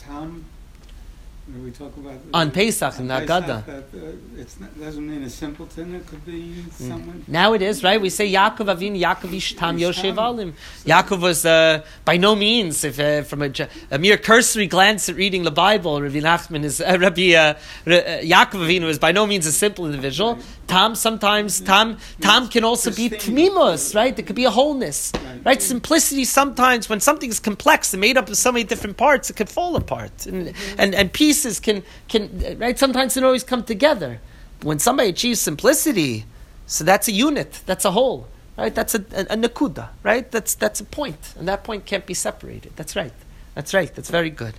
[1.60, 3.64] We talk about on Pesach in Agada.
[3.66, 5.94] That, uh, it doesn't mean a simpleton.
[5.96, 6.72] It could be mm.
[6.72, 7.24] someone.
[7.28, 8.00] Now it is right.
[8.00, 10.54] We say Yaakov Avin, Yaakov Ishtam Yoshev Alim.
[10.84, 13.52] Yaakov was uh, by no means, if uh, from a,
[13.90, 17.54] a, mere cursory glance at reading the Bible, Rabbi Nachman is uh, Rabbi uh, uh,
[17.86, 20.36] Yaakov Avin was by no means a simple individual.
[20.36, 20.44] Right.
[20.66, 24.14] Tam sometimes Tam Tam can also be tmimus, right?
[24.14, 25.12] There could be a wholeness,
[25.44, 25.60] right.
[25.60, 29.36] Simplicity sometimes when something is complex and made up of so many different parts, it
[29.36, 32.78] can fall apart, and and, and pieces can can right.
[32.78, 34.20] Sometimes they don't always come together.
[34.62, 36.24] When somebody achieves simplicity,
[36.66, 38.74] so that's a unit, that's a whole, right?
[38.74, 40.30] That's a, a, a nakuda, right?
[40.30, 42.72] That's that's a point, and that point can't be separated.
[42.76, 43.12] That's right.
[43.54, 43.94] That's right.
[43.94, 44.54] That's very good.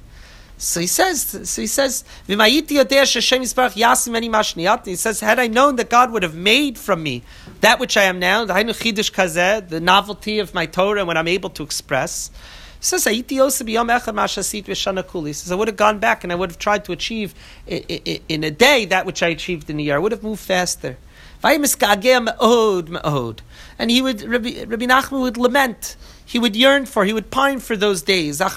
[0.63, 2.79] So he says, so he says, he says,
[5.19, 7.21] had I known that God would have made from me
[7.59, 12.31] that which I am now, the novelty of my Torah when I'm able to express,
[12.79, 13.61] he says, he says,
[15.51, 17.35] I would have gone back and I would have tried to achieve
[17.67, 19.97] in a day that which I achieved in a year.
[19.97, 20.97] I would have moved faster.
[21.43, 21.65] And
[23.91, 25.97] he would, Rabbi, Rabbi Nachman would lament
[26.33, 28.41] he would yearn for, he would pine for those days.
[28.41, 28.51] Right?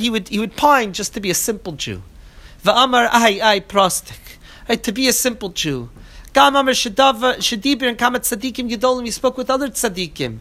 [0.00, 2.02] He would, he would pine just to be a simple Jew.
[2.66, 4.38] Ai ai prostik.
[4.66, 5.90] right, to be a simple Jew.
[6.32, 6.66] Gam.
[6.66, 6.96] He spoke
[9.36, 10.38] with other tzaddikim.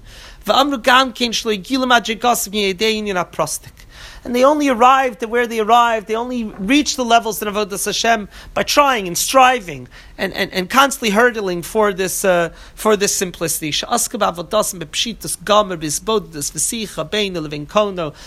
[3.25, 3.85] Prostik
[4.23, 6.07] and they only arrived at where they arrived.
[6.07, 10.69] They only reached the levels in Avodas Hashem by trying and striving and, and, and
[10.69, 13.71] constantly hurdling for this uh, for this simplicity.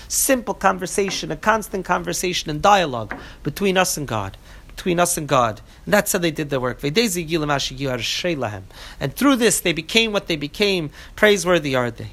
[0.09, 4.36] Simple conversation, a constant conversation and dialogue between us and God
[4.74, 5.61] between us and God.
[5.84, 6.80] And that's how they did their work.
[6.82, 6.97] And
[9.14, 10.90] through this, they became what they became.
[11.14, 12.11] Praiseworthy are they.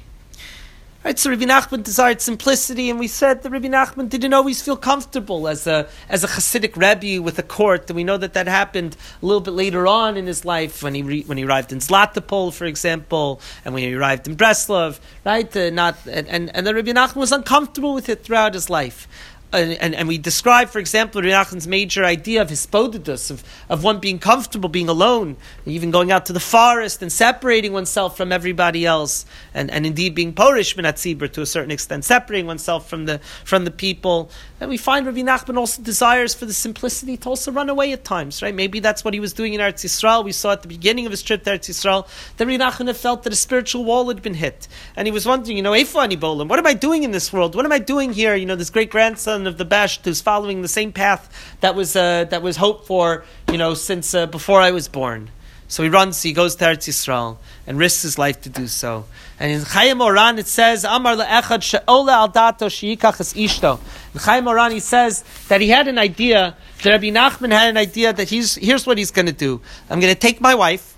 [1.04, 4.76] Right, so Rabbi Nachman desired simplicity, and we said that Rabbi Nachman didn't always feel
[4.76, 8.46] comfortable as a as a Hasidic Rebbe with a court, and we know that that
[8.46, 11.72] happened a little bit later on in his life when he re, when he arrived
[11.72, 15.56] in Zlatopol, for example, and when he arrived in Breslov, right?
[15.56, 19.08] Uh, not and and, and the Rabbi Nachman was uncomfortable with it throughout his life
[19.52, 24.18] and, and, we describe, for example, Renachan's major idea of hisbodedus, of, of one being
[24.18, 25.36] comfortable, being alone,
[25.66, 30.14] even going out to the forest and separating oneself from everybody else, and, and indeed
[30.14, 34.30] being porish minatzibur to a certain extent, separating oneself from the, from the people.
[34.58, 38.04] And we find Rabbi Nachman also desires for the simplicity to also run away at
[38.04, 38.54] times, right?
[38.54, 40.24] Maybe that's what he was doing in Eretz Yisrael.
[40.24, 43.24] We saw at the beginning of his trip to Eretz Yisrael that Rabbi Nachman felt
[43.24, 44.68] that a spiritual wall had been hit.
[44.96, 47.54] And he was wondering, you know, Eifani Bolam, what am I doing in this world?
[47.54, 48.34] What am I doing here?
[48.34, 51.96] You know, this great grandson of the Besht who's following the same path that was,
[51.96, 55.30] uh, that was hoped for, you know, since uh, before I was born.
[55.72, 59.06] So he runs, he goes to Eretz Yisrael and risks his life to do so.
[59.40, 63.80] And in Chayei Moharan it says, Amar le'echad she'ola al dato she'yikach es ishto.
[64.12, 67.78] In Chayei Moharan he says that he had an idea, that Rabbi Nachman had an
[67.78, 69.62] idea that he's, here's what he's going to do.
[69.88, 70.94] I'm going to take my wife,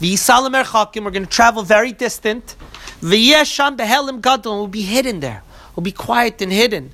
[0.00, 2.56] v'yisalam erchakim, we're going to travel very distant,
[3.00, 5.42] v'yesham behelim gadol, we'll be hidden there.
[5.74, 6.92] We'll be quiet and hidden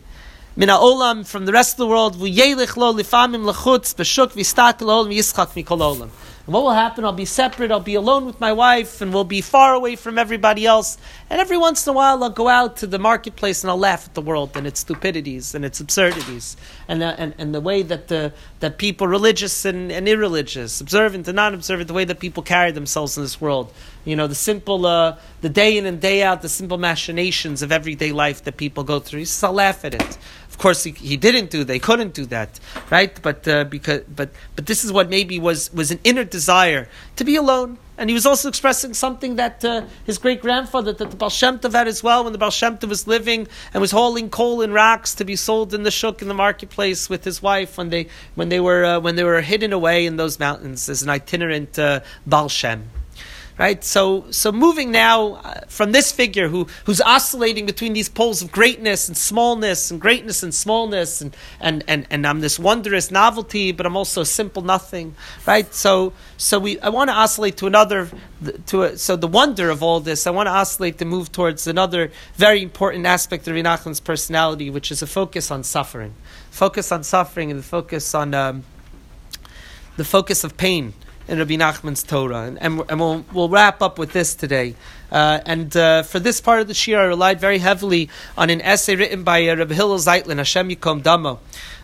[0.57, 6.11] min olam from the rest of the world lo lifamim lechutz yischak mikol olam.
[6.47, 7.05] And what will happen?
[7.05, 10.17] I'll be separate, I'll be alone with my wife, and we'll be far away from
[10.17, 10.97] everybody else.
[11.29, 14.07] And every once in a while, I'll go out to the marketplace and I'll laugh
[14.07, 16.57] at the world and its stupidities and its absurdities.
[16.87, 21.27] And, uh, and, and the way that, the, that people, religious and, and irreligious, observant
[21.27, 23.73] and non observant, the way that people carry themselves in this world.
[24.05, 27.73] You know, the simple, uh, the day in and day out, the simple machinations of
[27.73, 29.25] everyday life that people go through.
[29.25, 30.19] He I'll laugh at it.
[30.57, 31.65] Of course, he, he, didn't do.
[31.65, 33.13] They couldn't do that, right?
[33.21, 37.25] But uh, because, but but this is what maybe was was an inner desire to
[37.25, 41.17] be alone, and he was also expressing something that uh, his great grandfather, that the
[41.17, 43.91] Baal Shem Tov had as well, when the Baal Shem Tov was living and was
[43.91, 47.43] hauling coal and rocks to be sold in the shuk in the marketplace with his
[47.43, 50.89] wife when they when they were uh, when they were hidden away in those mountains
[50.89, 52.89] as an itinerant uh, Baal Shem.
[53.59, 53.83] Right?
[53.83, 58.53] So, so moving now uh, from this figure who, who's oscillating between these poles of
[58.53, 63.73] greatness and smallness and greatness and smallness and, and, and, and I'm this wondrous novelty,
[63.73, 65.15] but I'm also simple nothing.
[65.47, 65.73] Right?
[65.73, 68.11] So, so we, I want to oscillate to another,
[68.67, 71.67] to a, so the wonder of all this, I want to oscillate to move towards
[71.67, 76.15] another very important aspect of Rinachan's personality, which is a focus on suffering.
[76.51, 78.65] Focus on suffering and the focus on um,
[79.97, 80.93] the focus of pain
[81.29, 82.43] in Rabbi Nachman's Torah.
[82.43, 84.75] And, and, and we'll, we'll wrap up with this today.
[85.11, 88.61] Uh, and uh, for this part of the shiur, I relied very heavily on an
[88.61, 91.39] essay written by uh, Rabbi Hillel Zeitlin, Hashem Yikom Damo,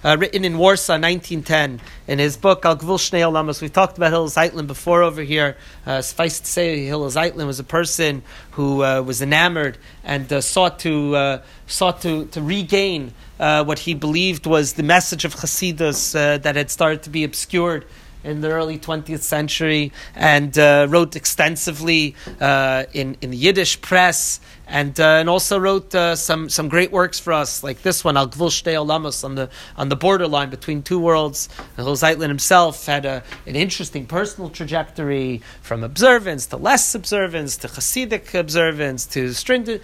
[0.05, 3.63] uh, written in Warsaw, 1910, in his book Al Gvul Shnei Olamos.
[3.63, 5.57] We've talked about Hillel Zeitlin before over here.
[5.87, 8.23] Uh, suffice to say, Hillel Zeitlin was a person
[8.53, 14.75] who uh, was enamored and sought to sought to, to regain what he believed was
[14.75, 17.87] the message of Hasidus that had started to be obscured
[18.25, 24.41] in the early 20th century and uh, wrote extensively uh, in, in the Yiddish press
[24.73, 28.17] and, uh, and also wrote uh, some, some great works for us, like this one,
[28.17, 31.49] Al Gvul Shnei Olamos, on the, on the borderline between two worlds.
[31.77, 38.39] Zeitlin himself had a, an interesting personal trajectory from observance to less observance to Hasidic
[38.39, 39.83] observance to stringent,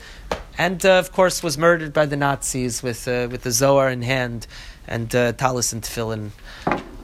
[0.57, 4.03] and uh, of course was murdered by the Nazis with, uh, with the Zohar in
[4.03, 4.47] hand
[4.86, 6.30] and uh, Talis and Tefillin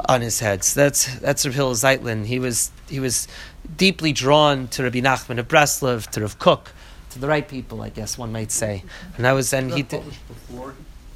[0.08, 0.64] on his head.
[0.64, 2.26] So that's that's Rav Hillel Zeitlin.
[2.26, 3.28] He was he was
[3.76, 6.72] deeply drawn to Rabbi Nachman of Breslov, to Rav Kook,
[7.10, 8.84] to the right people, I guess one might say.
[9.16, 10.02] And that was and he did.
[10.04, 10.74] Before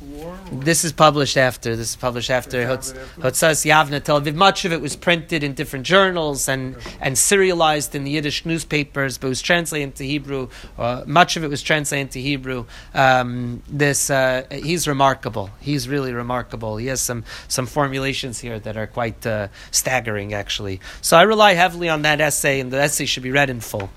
[0.08, 0.38] war?
[0.52, 1.76] This is published after.
[1.76, 4.34] This is published after Hotzas Yavna Tel Aviv.
[4.34, 9.18] Much of it was printed in different journals and, and serialized in the Yiddish newspapers,
[9.18, 10.48] but was translated into Hebrew.
[10.76, 12.66] Uh, much of it was translated into Hebrew.
[12.94, 15.50] Um, this uh, he's remarkable.
[15.60, 16.76] He's really remarkable.
[16.76, 20.80] He has some some formulations here that are quite uh, staggering, actually.
[21.02, 23.90] So I rely heavily on that essay, and the essay should be read in full.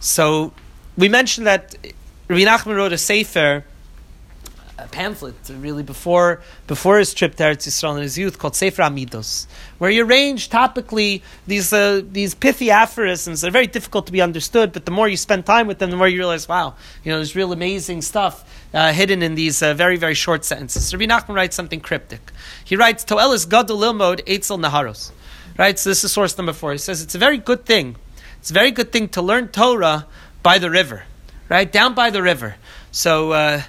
[0.00, 0.52] So
[0.96, 1.74] we mentioned that
[2.28, 3.64] Rabbi Nachman wrote a sefer
[4.76, 8.82] a pamphlet, really before before his trip to Eretz Yisrael in his youth, called Sefer
[8.82, 9.46] HaMiddos,
[9.78, 13.40] where he arranged topically these uh, these pithy aphorisms.
[13.40, 15.96] They're very difficult to be understood, but the more you spend time with them, the
[15.96, 19.74] more you realize, wow, you know, there's real amazing stuff uh, hidden in these uh,
[19.74, 20.92] very very short sentences.
[20.92, 22.32] Rabbi Nachman writes something cryptic.
[22.64, 25.12] He writes, "Toelis gadol lilmod eitzel naharos."
[25.56, 26.72] Right, so this is source number four.
[26.72, 27.94] He says it's a very good thing.
[28.40, 30.06] It's a very good thing to learn Torah
[30.42, 31.04] by the river,
[31.48, 32.56] right down by the river.
[32.90, 33.62] So.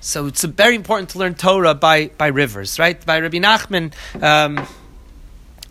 [0.00, 3.04] So it's very important to learn Torah by, by rivers, right?
[3.04, 3.92] By Rabbi Nachman,
[4.22, 4.66] um,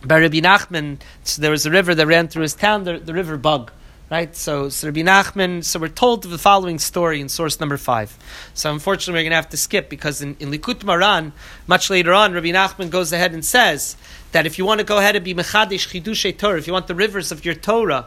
[0.04, 3.12] by Rabbi Nachman, so there was a river that ran through his town, the, the
[3.12, 3.72] river Bug,
[4.08, 4.34] right?
[4.36, 8.16] So, so Rabbi Nachman, so we're told the following story in source number five.
[8.54, 11.32] So unfortunately, we're going to have to skip because in, in Likutei Moharan,
[11.66, 13.96] much later on, Rabbi Nachman goes ahead and says
[14.30, 16.86] that if you want to go ahead and be Mechadish Chidushay Torah, if you want
[16.86, 18.06] the rivers of your Torah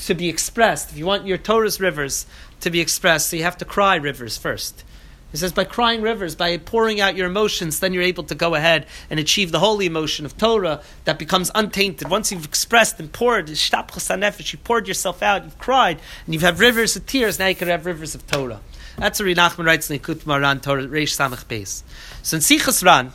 [0.00, 2.26] to be expressed, if you want your Torah's rivers
[2.60, 4.84] to be expressed, so you have to cry rivers first.
[5.30, 8.54] He says, by crying rivers, by pouring out your emotions, then you're able to go
[8.54, 12.08] ahead and achieve the holy emotion of Torah that becomes untainted.
[12.08, 16.96] Once you've expressed and poured, you poured yourself out, you've cried, and you've had rivers
[16.96, 18.60] of tears, now you can have rivers of Torah.
[18.96, 21.82] That's what Nachman writes in Likutei Moharan Torah, Reish Samach Beis.
[22.22, 23.12] So in Sichas Ran,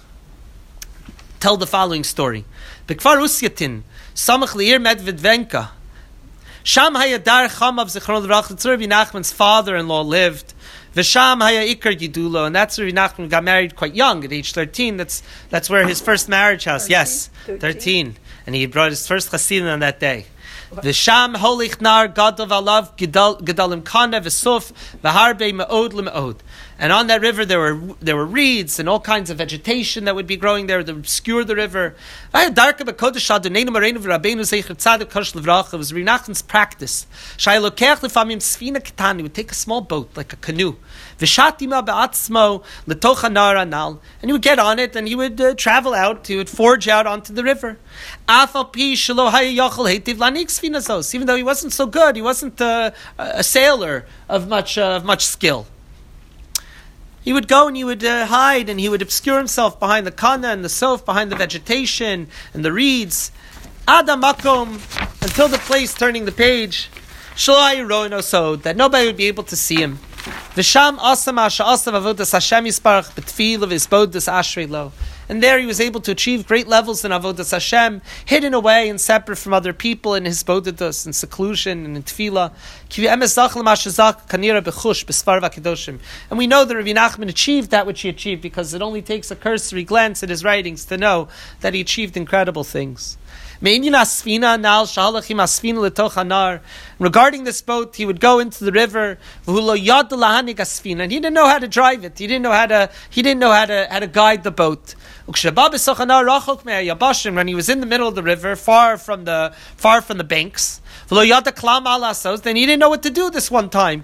[1.39, 2.45] tell the following story.
[2.88, 3.82] Bekfar Usyatin,
[4.14, 5.70] Samach Leir Medvedevka,
[6.64, 8.24] Sham Hayadar Chamav Zichron
[8.88, 10.53] Nachman's father-in-law lived.
[10.94, 14.98] Visham Haya Ikar Gidulo, and that's where Nachman got married quite young, at age 13.
[14.98, 16.91] That's, that's where his first marriage house, 13?
[16.91, 17.60] yes, 13.
[17.60, 18.18] 13.
[18.46, 20.28] And he brought his first chasidim on that day.
[20.72, 24.72] Visham holich nar gadol alav gedalim kana v'suf
[25.04, 26.38] v'harbe me'od le'me'od.
[26.80, 30.16] And on that river there were there were reeds and all kinds of vegetation that
[30.16, 31.96] would be growing there would obscure the river.
[32.34, 32.56] It
[35.78, 37.08] was practice.
[37.38, 37.60] He
[39.22, 40.76] would take a small boat, like a canoe,
[41.20, 41.30] and
[44.24, 47.06] he would get on it and he would uh, travel out, he would forge out
[47.08, 47.78] onto the river.
[51.14, 55.06] Even though he wasn't so good, he wasn't uh, a sailor of much, uh, of
[55.06, 55.68] much skill.
[57.24, 60.12] He would go and he would uh, hide and he would obscure himself behind the
[60.12, 63.32] kana and the sof, behind the vegetation and the reeds.
[63.88, 64.80] Adamakom,
[65.22, 66.90] until the place turning the page,
[67.36, 67.54] so
[68.56, 70.00] that nobody would be able to see him.
[70.56, 74.94] Visham asam asha asav avodas Hashem yisparach betfil of his bodas ashrei lo.
[75.30, 79.00] And there he was able to achieve great levels in avodas Hashem, hidden away and
[79.00, 82.52] separate from other people in his bodedus, in seclusion and in tefillah.
[86.30, 89.32] And we know that Rabbi Nachman achieved that which he achieved because it only takes
[89.32, 91.28] a cursory glance at his writings to know
[91.62, 93.18] that he achieved incredible things.
[96.99, 99.64] Regarding this boat, he would go into the river, and he
[101.20, 102.20] didn't know how to drive it.
[102.20, 102.89] He didn't know how to.
[103.09, 104.95] He didn't know how to how to guide the boat.
[105.26, 105.36] When
[107.47, 110.82] he was in the middle of the river, far from the far from the banks,
[111.09, 114.03] then he didn't know what to do this one time.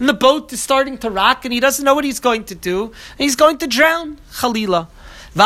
[0.00, 2.56] And the boat is starting to rock, and he doesn't know what he's going to
[2.56, 4.18] do, and he's going to drown.
[5.36, 5.44] And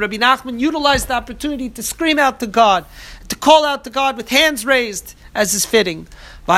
[0.00, 2.84] Rabbi Nachman utilized the opportunity to scream out to God,
[3.28, 6.08] to call out to God with hands raised, as is fitting.
[6.48, 6.56] This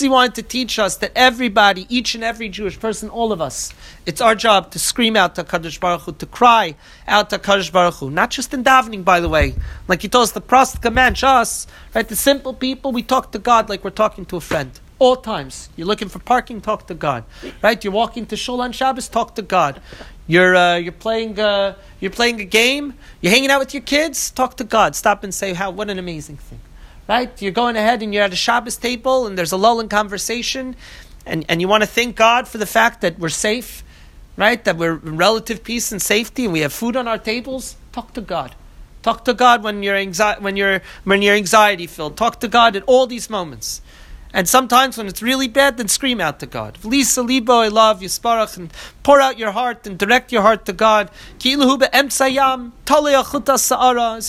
[0.00, 3.72] he wanted to teach us that everybody, each and every Jewish person, all of us,
[4.04, 6.74] it's our job to scream out to Kadosh Baruch Hu, to cry
[7.08, 8.10] out to Kadosh Baruch Hu.
[8.10, 9.54] Not just in davening, by the way.
[9.88, 12.06] Like he told us, the prost command, us, right?
[12.06, 15.68] The simple people, we talk to God like we're talking to a friend all times.
[15.76, 17.24] You're looking for parking, talk to God.
[17.60, 17.82] Right?
[17.82, 19.82] You're walking to Shul on Shabbos, talk to God.
[20.28, 22.94] You're uh, you're playing uh, you're playing a game.
[23.20, 24.30] You're hanging out with your kids.
[24.30, 24.94] Talk to God.
[24.94, 26.60] Stop and say, "How what an amazing thing!"
[27.08, 27.30] Right?
[27.42, 30.76] You're going ahead and you're at a Shabbos table and there's a lull in conversation,
[31.26, 33.82] and and you want to thank God for the fact that we're safe,
[34.36, 34.62] right?
[34.64, 37.76] That we're in relative peace and safety, and we have food on our tables.
[37.90, 38.54] Talk to God.
[39.02, 42.16] Talk to God when you're anxi- when you're when you're anxiety filled.
[42.16, 43.82] Talk to God at all these moments.
[44.34, 46.78] And sometimes when it's really bad, then scream out to God.
[46.82, 48.72] Lisa libo, I love Yisparach, and
[49.02, 51.10] pour out your heart and direct your heart to God.
[51.44, 51.50] As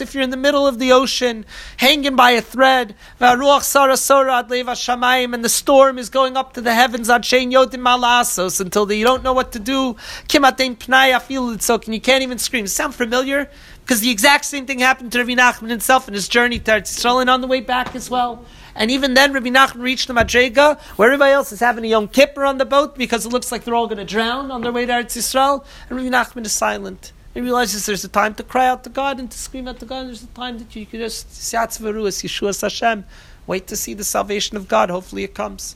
[0.01, 1.45] if you're in the middle of the ocean,
[1.77, 2.95] hanging by a thread.
[3.19, 3.41] And
[5.43, 9.95] the storm is going up to the heavens until you don't know what to do.
[10.33, 10.65] And
[11.87, 12.67] you can't even scream.
[12.67, 13.49] Sound familiar?
[13.81, 16.97] Because the exact same thing happened to Ravi Nachman himself in his journey to Eretz
[16.97, 18.45] Yisrael and on the way back as well.
[18.75, 22.07] And even then, Rabbi Nachman reached the Madrega, where everybody else is having a Yom
[22.07, 24.71] Kippur on the boat because it looks like they're all going to drown on their
[24.71, 25.63] way to Eretz Yisrael.
[25.89, 27.11] And Rabbi Nachman is silent.
[27.33, 29.85] He realizes there's a time to cry out to God and to scream out to
[29.85, 30.07] God.
[30.07, 33.05] There's a time that you can just Siyatz Veruas, Yeshua Hashem.
[33.47, 34.89] Wait to see the salvation of God.
[34.91, 35.75] Hopefully it comes.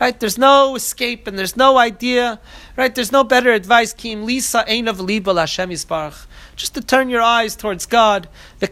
[0.00, 0.20] Right?
[0.20, 2.40] There's no escape and there's no idea.
[2.76, 2.94] Right?
[2.94, 3.92] There's no better advice.
[3.92, 6.26] Kim Lisa Ein of Liba Hashem Yisbarach.
[6.58, 8.28] Just to turn your eyes towards God.
[8.60, 8.68] And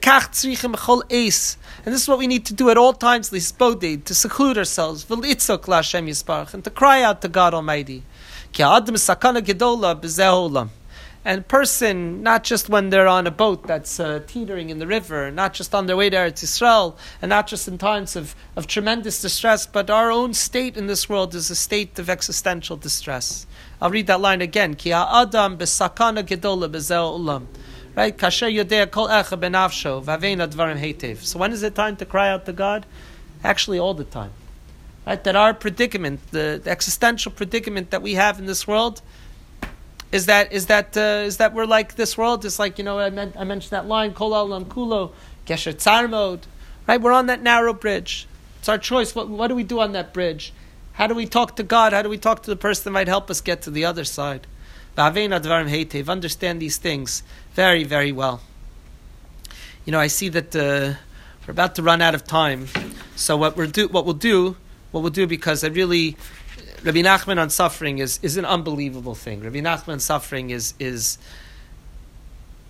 [1.94, 5.22] this is what we need to do at all times, to seclude ourselves, and
[6.64, 8.02] to cry out to God Almighty.
[11.24, 15.30] And person, not just when they're on a boat that's uh, teetering in the river,
[15.30, 18.66] not just on their way there to Eretz and not just in times of, of
[18.66, 23.46] tremendous distress, but our own state in this world is a state of existential distress.
[23.80, 24.74] I'll read that line again.
[24.74, 27.46] Ki ha'adam b'sakana gedola b'zeh.
[27.96, 28.16] Right?
[28.16, 31.24] Kasher yodea kol echa benavsho v'avein advarim heitev.
[31.24, 32.84] So when is it time to cry out to God?
[33.42, 34.32] Actually, all the time.
[35.06, 35.22] Right?
[35.24, 39.00] That our predicament, the, the existential predicament that we have in this world,
[40.12, 42.44] is that is that uh, is that we're like this world?
[42.44, 45.12] It's like you know I, meant, I mentioned that line Kol Olam Kulo
[45.46, 46.46] Gesher Tzar mode,
[46.86, 47.00] right?
[47.00, 48.28] We're on that narrow bridge.
[48.58, 49.14] It's our choice.
[49.14, 50.52] What what do we do on that bridge?
[50.92, 51.92] How do we talk to God?
[51.92, 54.04] How do we talk to the person that might help us get to the other
[54.04, 54.46] side?
[54.96, 57.22] Understand these things
[57.54, 58.40] very very well.
[59.84, 60.94] You know I see that uh,
[61.46, 62.68] we're about to run out of time.
[63.14, 64.56] So what we'll do what we'll do
[64.90, 66.16] what we'll do because I really
[66.82, 69.42] Rabbi Nachman on suffering is, is an unbelievable thing.
[69.42, 71.18] Rabbi Nachman suffering is is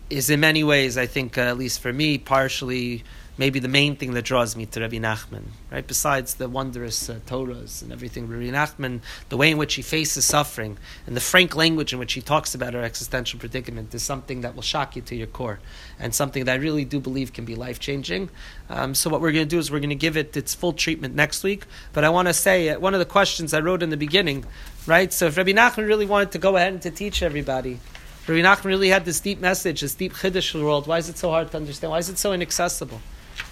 [0.09, 3.03] is in many ways, I think, uh, at least for me, partially
[3.39, 5.87] maybe the main thing that draws me to Rabbi Nachman, right?
[5.87, 10.25] Besides the wondrous uh, Torahs and everything, Rabbi Nachman, the way in which he faces
[10.25, 14.41] suffering and the frank language in which he talks about our existential predicament is something
[14.41, 15.61] that will shock you to your core
[15.99, 18.31] and something that I really do believe can be life changing.
[18.71, 20.73] Um, so what we're going to do is we're going to give it its full
[20.73, 21.65] treatment next week.
[21.93, 24.45] But I want to say uh, one of the questions I wrote in the beginning,
[24.87, 25.13] right?
[25.13, 27.81] So if Rabbi Nachman really wanted to go ahead and to teach everybody.
[28.27, 30.89] Rabbi Nachman really had this deep message, this deep chiddush world.
[30.89, 31.93] Why is it so hard to understand?
[31.93, 33.01] Why is it so inaccessible?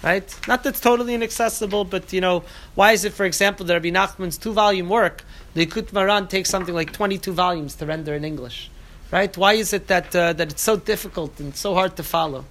[0.03, 0.47] Right?
[0.47, 2.43] Not that it's totally inaccessible, but you know,
[2.75, 5.23] why is it, for example, that Rabbi Nachman's two-volume work,
[5.53, 8.69] the Likutei Moharan, takes something like twenty-two volumes to render in English,
[9.11, 9.35] right?
[9.35, 12.45] Why is it that uh, that it's so difficult and so hard to follow?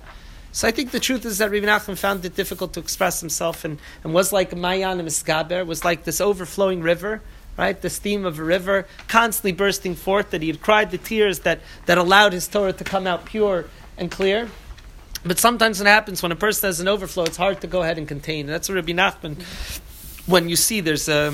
[0.53, 3.65] So I think the truth is that Rabbi Nachman found it difficult to express himself,
[3.65, 7.21] and, and was like Mayan and was like this overflowing river,
[7.57, 7.81] right?
[7.81, 11.59] The theme of a river constantly bursting forth, that he had cried the tears that,
[11.87, 13.67] that allowed his Torah to come out pure
[13.99, 14.49] and clear.
[15.25, 17.97] But sometimes it happens when a person has an overflow, it's hard to go ahead
[17.97, 18.47] and contain.
[18.47, 19.43] That's what Rabbi Nachman,
[20.27, 21.33] when you see there's a.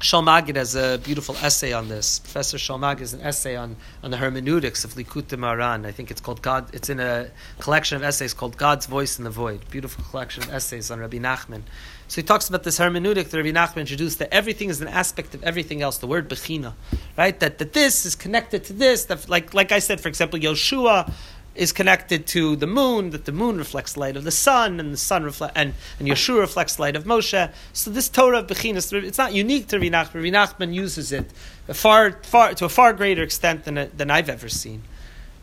[0.00, 2.18] Shaul Magid has a beautiful essay on this.
[2.18, 5.86] Professor Shaul Magid has an essay on, on the hermeneutics of Likutei Moharan.
[5.86, 6.74] I think it's called God.
[6.74, 7.30] It's in a
[7.60, 9.60] collection of essays called God's Voice in the Void.
[9.70, 11.62] Beautiful collection of essays on Rabbi Nachman.
[12.08, 15.36] So he talks about this hermeneutic that Rabbi Nachman introduced that everything is an aspect
[15.36, 15.98] of everything else.
[15.98, 16.72] The word bechina,
[17.16, 17.38] right?
[17.38, 19.04] That that this is connected to this.
[19.04, 21.12] That like like I said, for example, Yoshua
[21.54, 24.98] is connected to the moon, that the moon reflects light of the sun, and the
[24.98, 27.50] sun reflect and, and Yeshua reflects light of Moshe.
[27.72, 30.14] So this Torah of Bechinas, it's not unique to Rabbi Nachman.
[30.14, 31.30] Rabbi Nachman uses it
[31.68, 34.82] far, far, to a far greater extent than, than I've ever seen.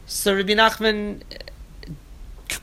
[0.07, 1.21] So Rabbi Nachman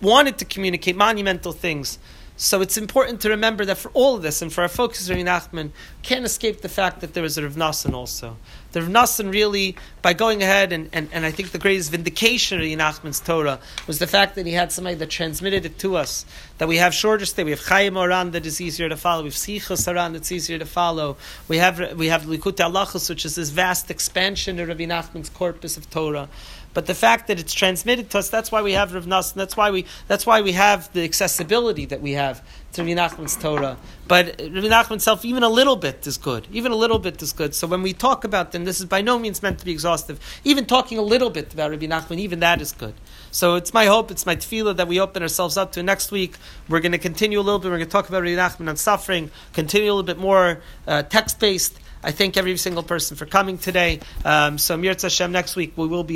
[0.01, 1.99] wanted to communicate monumental things
[2.37, 5.23] so it's important to remember that for all of this, and for our focus, Rabbi
[5.23, 5.71] Nachman,
[6.03, 8.37] can't escape the fact that there was a Rav also.
[8.77, 12.67] The Nassan really, by going ahead, and, and, and I think the greatest vindication of
[12.67, 16.27] Nachman's Torah was the fact that he had somebody that transmitted it to us.
[16.59, 19.29] That we have shorter stay, we have Chayei Moharan that is easier to follow, we
[19.29, 21.17] have Sichas Oran that's easier to follow,
[21.49, 25.79] we have, we have Likutei Halachos, which is this vast expansion of Rabbi Nachman's corpus
[25.79, 26.29] of Torah.
[26.77, 29.41] But the fact that it's transmitted to us, that's why we have Rav Nas, and
[29.41, 33.35] that's why we that's why we have the accessibility that we have to Rav Nachman's
[33.35, 33.79] Torah.
[34.07, 36.47] But Rav Nachman himself, even a little bit is good.
[36.53, 37.55] Even a little bit is good.
[37.55, 40.21] So when we talk about them, this is by no means meant to be exhaustive.
[40.45, 42.93] Even talking a little bit about Rabbi Nachman, even that is good.
[43.31, 46.37] So it's my hope, it's my tefillah that we open ourselves up to next week.
[46.69, 47.71] We're going to continue a little bit.
[47.71, 51.05] We're going to talk about Rabbi Nachman and suffering, continue a little bit more uh,
[51.05, 51.81] text based.
[52.03, 54.01] I thank every single person for coming today.
[54.25, 56.05] Um, so Mirza Hashem, next week we will be.